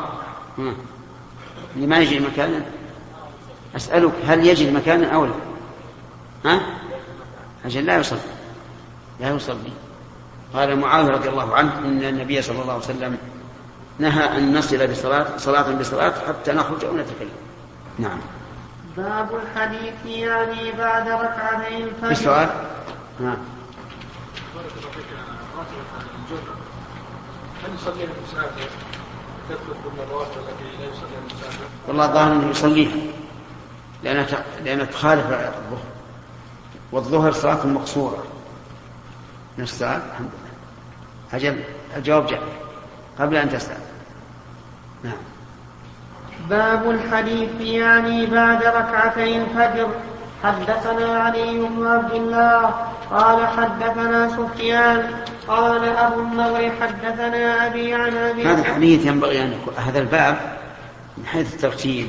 [1.76, 2.62] اللي ما يجي مكانا
[3.76, 5.32] أسألك هل يجد مكانا أو لا؟
[6.44, 6.60] ها؟
[7.64, 8.39] أجل لا يصلي.
[9.20, 9.72] لا يصلي.
[10.54, 13.18] قال معاوية رضي الله عنه إن النبي صلى الله عليه وسلم
[13.98, 17.30] نهى أن نصل بصلاة صلاة بصلاة حتى نخرج أو نتكلم.
[17.98, 18.18] نعم.
[18.96, 22.48] باب الحديث يعني بعد ركعتي الفجر في سؤال؟
[23.20, 23.36] نعم.
[27.64, 28.70] هل يصلي المسافر
[29.48, 32.96] تثبت بالرواتب التي لا يصلي المسافر؟ والله الظاهر إنه يصليها.
[34.04, 35.82] لأنها لأنها تخالف الظهر.
[36.92, 38.24] والظهر صلاة مقصورة.
[39.60, 41.50] نفس السؤال؟ الحمد لله.
[41.50, 41.62] أجل
[41.96, 42.42] الجواب جاء.
[43.18, 43.76] قبل أن تسأل.
[45.04, 45.12] نعم.
[46.50, 49.88] باب الحديث يعني بعد ركعتي الفجر.
[50.44, 52.74] حدثنا علي بن عبد الله
[53.10, 55.10] قال حدثنا سفيان
[55.48, 60.36] قال أبو النضر حدثنا أبي عن أبي هذا الحديث ينبغي أن يكون هذا الباب
[61.18, 62.08] من حيث الترتيب.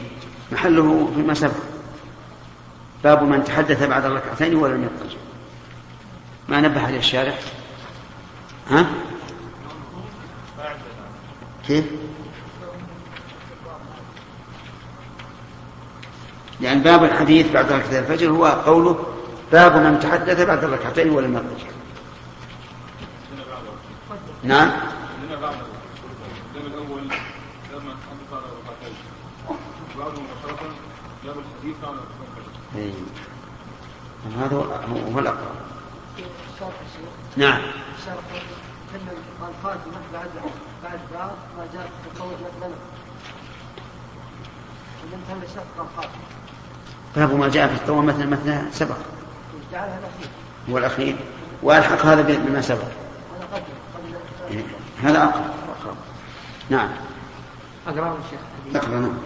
[0.52, 1.52] محله فيما سبق
[3.04, 5.18] باب من تحدث بعد الركعتين ولم يضطجع
[6.50, 7.34] ما نبه عليه الشارع؟
[8.70, 8.86] ها؟
[11.68, 11.86] كيف؟
[16.62, 19.06] لأن باب الحديث بعد ركعتي الفجر هو قوله
[19.52, 21.72] باب من تحدث بعد الركعتين ولم يضطجع
[24.44, 24.72] نعم؟
[32.76, 32.92] إيه.
[34.40, 34.56] هذا
[35.14, 35.71] هو الأقرب.
[37.38, 37.62] نعم.
[39.42, 40.30] الخاتمة بعد
[40.84, 42.72] بعد بعض ما جاء تطور مثلا
[45.14, 46.22] انتهى شق الخاتمة
[47.16, 48.98] باب ما جاء في الطور مثلا مثلا سبق.
[49.72, 50.30] جعلها الأخير
[50.70, 51.16] هو الأخير.
[51.64, 52.84] وألحق هذا بما سبق.
[54.52, 54.64] هذا.
[55.04, 55.96] هذا أقرب.
[56.70, 56.90] نعم.
[57.88, 58.40] أقرأ الشيخ
[58.76, 59.18] أقرأ نعم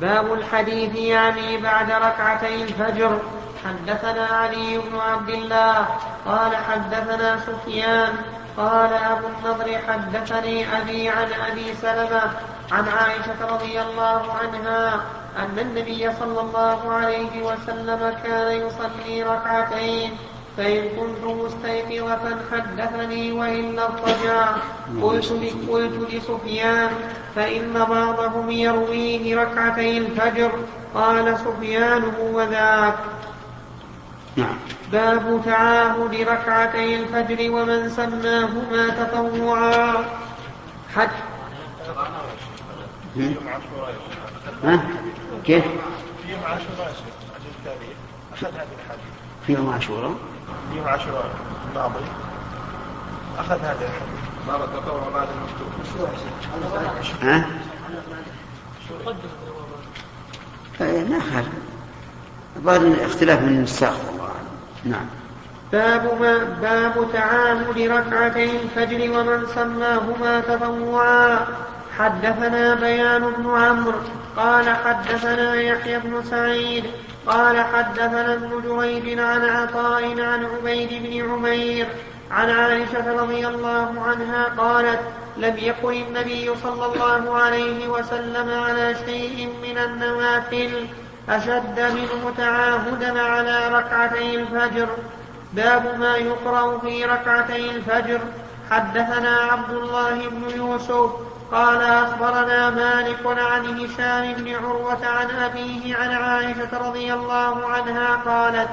[0.00, 3.20] باب الحديث يعني بعد ركعتي الفجر.
[3.64, 5.86] حدثنا علي بن عبد الله
[6.26, 8.12] قال حدثنا سفيان
[8.56, 12.22] قال أبو النضر حدثني أبي عن أبي سلمة
[12.72, 15.00] عن عائشة رضي الله عنها
[15.38, 20.16] أن النبي صلى الله عليه وسلم كان يصلي ركعتين
[20.56, 24.46] فإن كنت مستيقظة حدثني وإلا اضطجع
[25.02, 25.32] قلت
[25.70, 26.90] قلت لسفيان
[27.36, 30.52] فإن بعضهم يرويه ركعتي الفجر.
[30.94, 32.94] قال سفيان هو ذاك.
[34.36, 34.56] نعم.
[34.92, 40.04] باب تعاهد ركعتي الفجر ومن سماهما تطوعا.
[40.94, 41.08] حج.
[44.64, 44.80] ها؟
[45.44, 45.64] كيف؟
[46.22, 46.94] في يوم عاشوراء
[48.32, 49.12] أخذ هذه الحديث
[49.46, 50.14] في يوم عاشوراء؟
[50.70, 51.30] في يوم عاشوراء.
[51.70, 52.04] الماضي
[53.38, 55.68] أخذ هذا الحديث باب التطوع بعد المكتوب
[57.22, 57.46] ها؟
[60.80, 61.48] ما خالف
[62.56, 64.11] الظاهر اختلاف من النساخ والله
[64.84, 65.06] نعم.
[65.72, 71.46] باب ما باب تعاهد ركعتي الفجر ومن سماهما تطوعا.
[71.98, 73.98] حدثنا بيان بن عمرو
[74.36, 76.84] قال حدثنا يحيى بن سعيد
[77.26, 81.86] قال حدثنا ابن جريج عن عطاء عن عبيد بن عمير
[82.30, 85.00] عن عائشة رضي الله عنها قالت
[85.36, 90.86] لم يكن النبي صلى الله عليه وسلم على شيء من النوافل.
[91.28, 94.88] أشد منه تعاهدا على ركعتي الفجر.
[95.52, 98.20] باب ما يقرأ في ركعتي الفجر.
[98.70, 101.10] حدثنا عبد الله بن يوسف
[101.52, 108.68] قال أخبرنا مالك عن هشام بن عروة عن أبيه عن عائشة رضي الله عنها قالت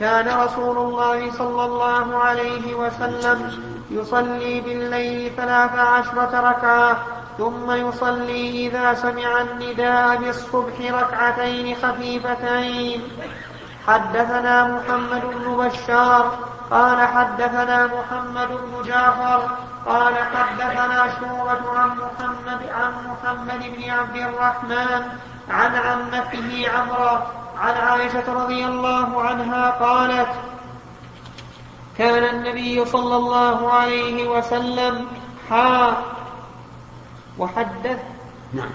[0.00, 6.98] كان رسول الله صلى الله عليه وسلم يصلي بالليل ثلاث عشرة ركعة
[7.38, 13.02] ثم يصلي إذا سمع النداء بالصبح ركعتين خفيفتين.
[13.86, 16.38] حدثنا محمد بن بشار
[16.70, 19.48] قال حدثنا محمد بن جعفر
[19.86, 25.02] قال حدثنا شعبة عن محمد عن محمد بن عبد الرحمن
[25.50, 27.26] عن عمته عمرة
[27.58, 30.28] عن عائشة رضي الله عنها قالت
[31.98, 35.06] كان النبي صلى الله عليه وسلم
[35.50, 35.96] حا
[37.38, 37.98] وحدث
[38.54, 38.70] نعم.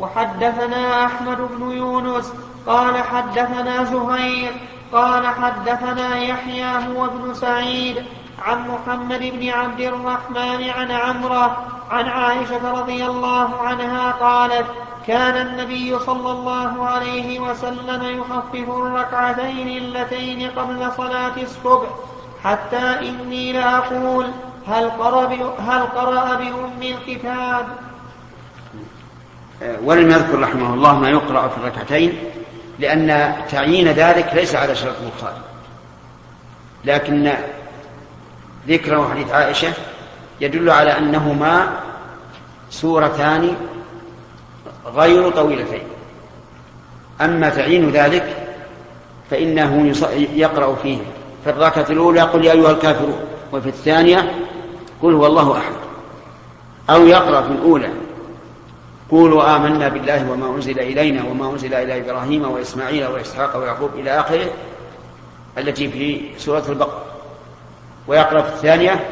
[0.00, 2.32] وحدثنا أحمد بن يونس
[2.66, 4.52] قال حدثنا زهير
[4.92, 8.04] قال حدثنا يحيى هو ابن سعيد
[8.42, 14.66] عن محمد بن عبد الرحمن عن عمرة عن عائشة رضي الله عنها قالت
[15.08, 21.88] كان النبي صلى الله عليه وسلم يخفف الركعتين اللتين قبل صلاة الصبح.
[22.44, 24.26] حتى إني لأقول
[24.66, 27.66] هل قرأ هل قرأ بأم الكتاب.
[29.82, 32.18] ولم يذكر رحمه الله ما يقرأ في الركعتين
[32.78, 35.42] لأن تعيين ذلك ليس على شرط البخاري.
[36.84, 37.32] لكن
[38.68, 39.72] ذكر حديث عائشة
[40.40, 41.72] يدل على أنهما
[42.70, 43.56] سورتان
[44.96, 45.82] غير طويلتين.
[47.20, 48.36] أما تعيين ذلك
[49.30, 49.94] فإنه
[50.34, 50.98] يقرأ فيه.
[51.44, 53.20] في الركعة الأولى قل يا أيها الكافرون
[53.52, 54.34] وفي الثانية
[55.02, 55.72] قل هو الله أحد.
[56.90, 57.88] أو يقرأ في الأولى
[59.10, 64.46] قولوا آمنا بالله وما أنزل إلينا وما أنزل إلى إبراهيم وإسماعيل وإسحاق ويعقوب إلى آخره
[65.58, 67.04] التي في سورة البقرة.
[68.08, 69.08] ويقرأ في الثانية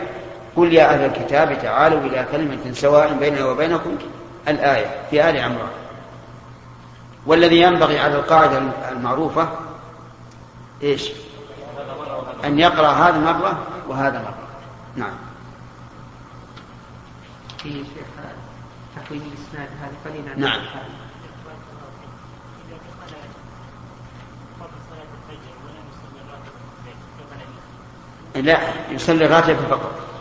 [0.57, 3.97] قل يا أهل الكتاب تعالوا إلى كلمة سواء بيننا وبينكم
[4.49, 5.71] الآية في آل عمران.
[7.27, 9.49] والذي ينبغي على القاعدة المعروفة
[10.83, 11.11] إيش؟
[12.45, 14.49] أن يقرأ هذا مرة وهذا مرة
[14.97, 15.15] نعم.
[17.63, 18.07] في شيخ
[18.97, 20.61] تحويل الإسناد هذا نعم.
[28.35, 30.16] لا يصلي الراتبة فقط.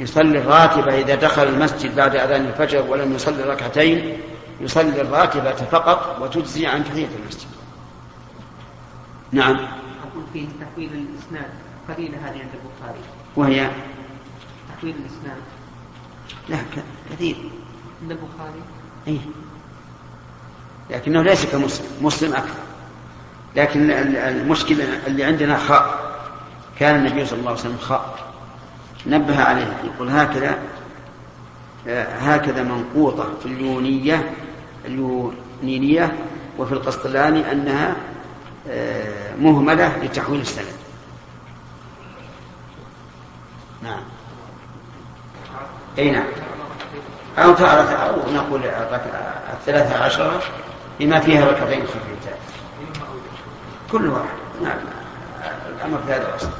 [0.00, 4.20] يصلي الراتبة إذا دخل المسجد بعد أذان الفجر ولم يصلي ركعتين
[4.60, 7.48] يصلي الراتبة فقط وتجزي عن تحية المسجد.
[9.32, 9.54] نعم.
[9.54, 11.50] أقول فيه تحويل الإسناد
[11.88, 13.00] قليلة هذه عند البخاري.
[13.36, 13.70] وهي؟
[14.76, 15.42] تحويل الإسناد.
[16.48, 16.58] لا
[17.10, 17.36] كثير.
[18.02, 18.62] عند البخاري؟
[19.08, 19.20] أي
[20.90, 22.60] لكنه ليس كمسلم مسلم أكثر.
[23.56, 26.10] لكن المشكلة اللي عندنا خاء.
[26.78, 28.29] كان النبي صلى الله عليه وسلم خاء.
[29.06, 30.58] نبه عليه يقول هكذا
[32.20, 34.30] هكذا منقوطة في اليونية
[34.84, 36.12] اليونينية
[36.58, 37.96] وفي القسطلاني أنها
[39.38, 40.66] مهملة لتحويل السند.
[43.82, 44.02] نعم.
[45.98, 46.26] أي نعم.
[47.38, 48.60] أو تعرف أو نقول
[49.52, 50.42] الثلاثة عشرة
[51.00, 52.38] بما فيها ركعتين خفيفتان
[53.92, 54.28] كل واحد.
[54.62, 54.78] نعم.
[55.76, 56.50] الأمر في هذا الأصل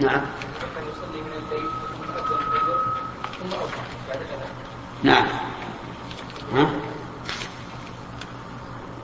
[0.00, 0.20] نعم.
[5.02, 5.26] نعم.
[6.54, 6.70] ها؟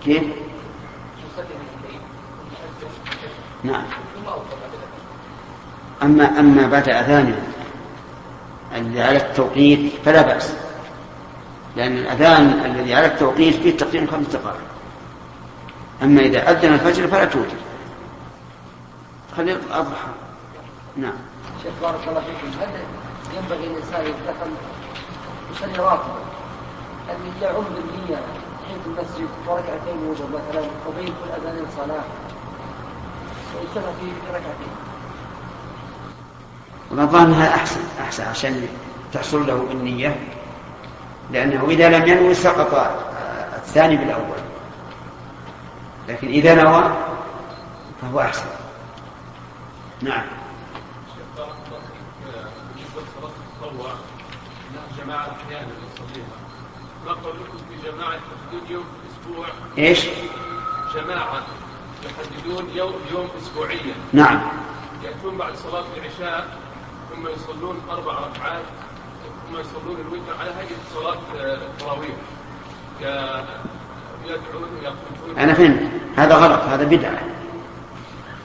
[0.04, 0.22] كيف؟
[3.64, 3.84] نعم.
[6.02, 7.42] أما أما بعد أذان
[8.74, 10.54] الذي على التوقيت فلا بأس.
[11.76, 14.60] لأن الأذان الذي على التوقيت فيه تقريبا خمس دقائق
[16.02, 17.56] أما إذا أذن الفجر فلا توتر.
[19.36, 20.25] خلي الأضحى
[20.96, 21.14] نعم.
[21.62, 22.68] شيخ بارك الله فيكم هل
[23.36, 24.50] ينبغي الإنسان إذا دخل
[25.52, 26.26] يصلي راتبا
[27.10, 28.20] أن يعم بالنية
[28.62, 32.04] تحية المسجد وركعتين وجب مثلا وبين كل أذان صلاة؟
[33.54, 34.72] ويجتمع في ركعتين.
[37.12, 38.68] ظنها أحسن أحسن عشان
[39.12, 40.16] تحصل له النية
[41.30, 42.74] لأنه إذا لم ينوي سقط
[43.54, 44.38] الثاني بالأول.
[46.08, 46.92] لكن إذا نوى
[48.02, 48.46] فهو أحسن.
[50.02, 50.24] نعم
[55.06, 56.36] جماعة أحيانا يصليها
[57.06, 59.46] ما قولكم في جماعة يحددون يوم في الأسبوع
[59.78, 60.06] إيش؟
[60.94, 61.42] جماعة
[62.04, 64.40] يحددون يوم يوم أسبوعيا نعم.
[65.04, 66.48] يأتون بعد صلاة العشاء
[67.10, 68.62] ثم يصلون أربع ركعات
[69.48, 72.16] هم يصلون الوتر على هيئة صلاة التراويح.
[74.24, 75.80] يدعون ويقنطون أنا فهمت.
[76.16, 76.60] هذا غلط.
[76.62, 77.20] هذا بدعة.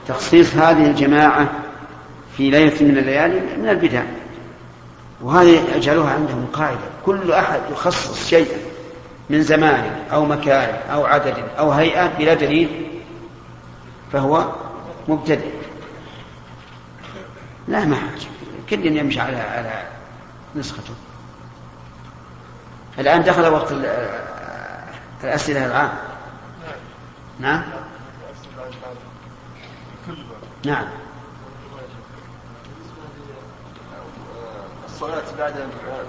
[0.08, 1.48] تخصيص هذه الجماعة
[2.36, 4.02] في ليلة من الليالي من البدع.
[5.22, 6.78] وهذه يجعلوها عندهم قاعدة.
[7.06, 8.58] كل أحد يخصص شيئا
[9.30, 13.00] من زمان أو مكان أو عدد أو هيئة بلا دليل
[14.12, 14.52] فهو
[15.08, 15.52] مبتدئ.
[17.68, 17.96] لا ما
[18.70, 19.82] كل يمشي على على
[20.56, 20.94] نسخته.
[22.98, 23.72] الآن دخل وقت
[25.24, 25.92] الأسئلة العام.
[27.40, 27.62] نعم؟
[30.66, 30.84] نعم.
[35.02, 35.54] الصلاة بعد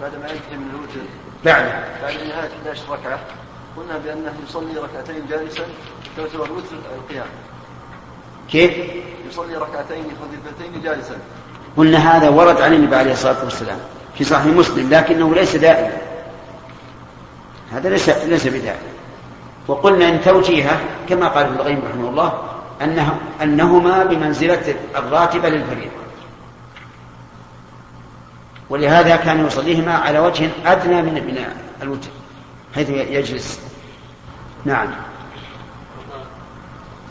[0.02, 1.00] بعد ما ينتهي من الوتر.
[1.46, 1.64] بعد
[2.02, 3.20] بعد نهاية 11 ركعة.
[3.78, 5.64] قلنا بأنه يصلي ركعتين جالسا
[6.18, 7.26] تعتبر الوتر القيام.
[8.50, 8.72] كيف؟
[9.30, 11.16] يصلي ركعتين خفيفتين جالسا.
[11.78, 13.80] قلنا هذا ورد عن النبي عليه الصلاة والسلام
[14.18, 15.98] في صحيح مسلم لكنه ليس دائما.
[17.72, 18.94] هذا ليس ليس بدائما
[19.68, 20.80] وقلنا إن توجيهه
[21.10, 22.44] كما قال ابن القيم رحمه الله
[22.82, 26.03] انه أنهما بمنزلة الراتبه للفريضة.
[28.74, 31.45] ولهذا كان يصليهما على وجه أدنى من من
[31.82, 32.09] الوتر
[32.76, 33.61] حيث يجلس.
[34.65, 34.88] نعم.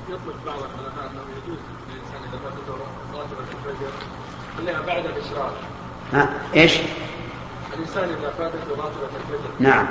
[0.09, 1.59] يطلق بعض العلماء أنه يجوز
[1.89, 2.75] للانسان إذا فاتته
[3.15, 3.91] راتبة الفجر
[4.55, 5.55] يصليها بعد الإشراق.
[6.13, 6.79] ها؟ إيش؟
[7.75, 9.87] الإنسان إذا فاتته راتبة الفجر نعم.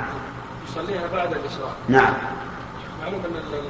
[0.68, 1.76] يصليها بعد الإشراق.
[1.88, 2.14] نعم.
[3.02, 3.66] معلوم أن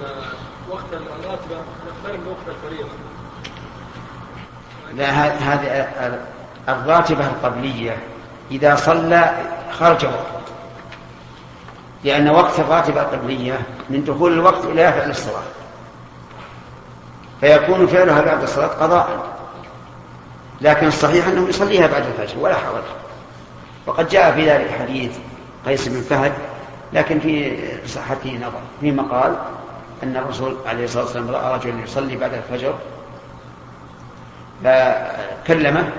[0.71, 2.91] وقت الراتبة يختلف من وقت الفريضة.
[4.95, 7.97] لا هذه الراتبة القبلية
[8.51, 9.35] إذا صلى
[9.73, 10.43] خرج وقت.
[12.05, 13.61] لأن وقت الراتبة القبلية
[13.91, 15.43] من دخول الوقت إلى فعل الصلاة.
[17.41, 19.09] فيكون فعلها بعد الصلاة قضاء.
[20.61, 22.83] لكن الصحيح أنه يصليها بعد الفجر ولا حرج.
[23.87, 25.19] وقد جاء في ذلك حديث
[25.67, 26.33] قيس بن فهد
[26.93, 29.37] لكن في صحته نظر فيما قال
[30.03, 32.75] أن الرسول عليه الصلاة والسلام رأى رجلا يصلي بعد الفجر
[34.65, 35.91] فكلمه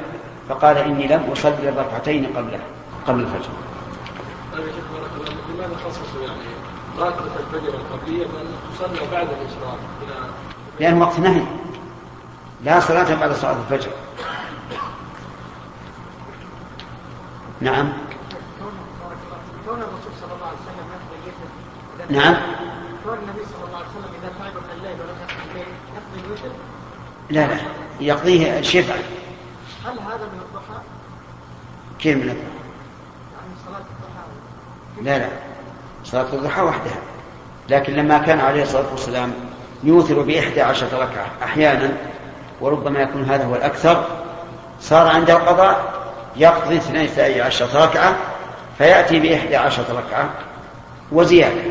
[0.53, 2.59] فقال إني لم أصلي الركعتين قبله
[3.07, 3.49] قبل الفجر.
[4.53, 8.45] لماذا خصصوا يعني الفجر القبلية بان
[8.75, 10.13] تصلى بعد الاشراق إلى
[10.79, 11.41] لأن وقت نهي.
[12.63, 13.91] لا صلاة بعد صلاة الفجر.
[17.61, 17.93] نعم.
[19.65, 21.49] كون الرسول صلى الله عليه وسلم يقضي الوتر
[21.99, 22.35] إذا- نعم.
[23.03, 26.55] كون النبي صلى الله عليه وسلم إذا تعب من الليل ولم يقضي الليل يقضي الوتر
[27.29, 27.57] لا لا.
[27.99, 28.97] يقضيه شفعا
[29.85, 30.81] هل هذا من الضحى؟
[31.99, 32.37] كيف من يعني
[33.65, 35.01] صلاة الضحى.
[35.01, 35.29] لا لا.
[36.03, 36.99] صلاة الضحى وحدها.
[37.69, 39.33] لكن لما كان عليه الصلاة والسلام
[39.83, 41.97] يوثر بإحدى عشرة ركعة أحيانا
[42.61, 44.05] وربما يكون هذا هو الأكثر
[44.81, 45.93] صار عند القضاء
[46.35, 48.15] يقضي اثني عشرة ركعة
[48.77, 50.29] فيأتي بإحدى عشرة ركعة
[51.11, 51.61] وزيادة.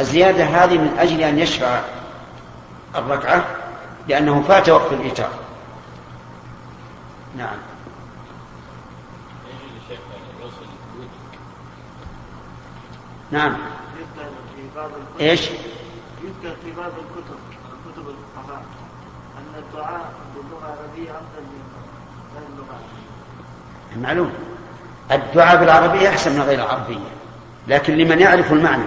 [0.00, 1.80] الزيادة هذه من أجل أن يشفع
[2.96, 3.44] الركعة
[4.08, 5.39] لأنه فات وقت الإيتار
[7.36, 7.56] نعم.
[13.30, 13.52] نعم.
[13.98, 15.20] يذكر في بعض الكتب.
[15.20, 15.50] إيش؟
[16.22, 17.36] يذكر في بعض الكتب
[17.84, 18.62] كتب الفقهاء
[19.38, 21.42] أن الدعاء باللغة العربية أفضل
[22.34, 24.08] من العربية.
[24.08, 24.32] معلوم.
[25.12, 27.10] الدعاء بالعربية أحسن من غير العربية.
[27.68, 28.84] لكن لمن يعرف المعنى.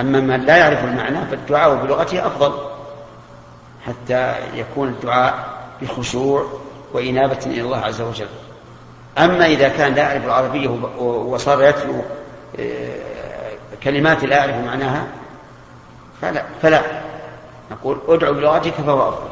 [0.00, 2.70] أما من لا يعرف المعنى فالدعاء بلغته أفضل.
[3.86, 6.46] حتى يكون الدعاء بخشوع
[6.96, 8.26] وإنابة إلى الله عز وجل.
[9.18, 10.68] أما إذا كان لا يعرف العربية
[10.98, 11.94] وصار يتلو
[12.60, 12.96] آه،
[13.82, 15.06] كلمات لا يعرف معناها
[16.22, 16.82] فلا فلا.
[17.70, 19.30] نقول ادعو بلغتك فهو أفضل.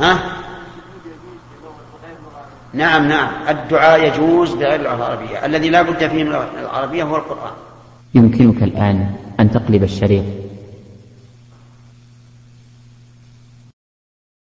[0.00, 0.18] ها؟
[2.72, 3.28] نعم نعم.
[3.48, 5.46] الدعاء يجوز بغير اللغة العربية.
[5.46, 7.52] الذي لا بد فيه من العربية هو القرآن.
[8.14, 10.24] يمكنك الآن أن تقلب الشريط.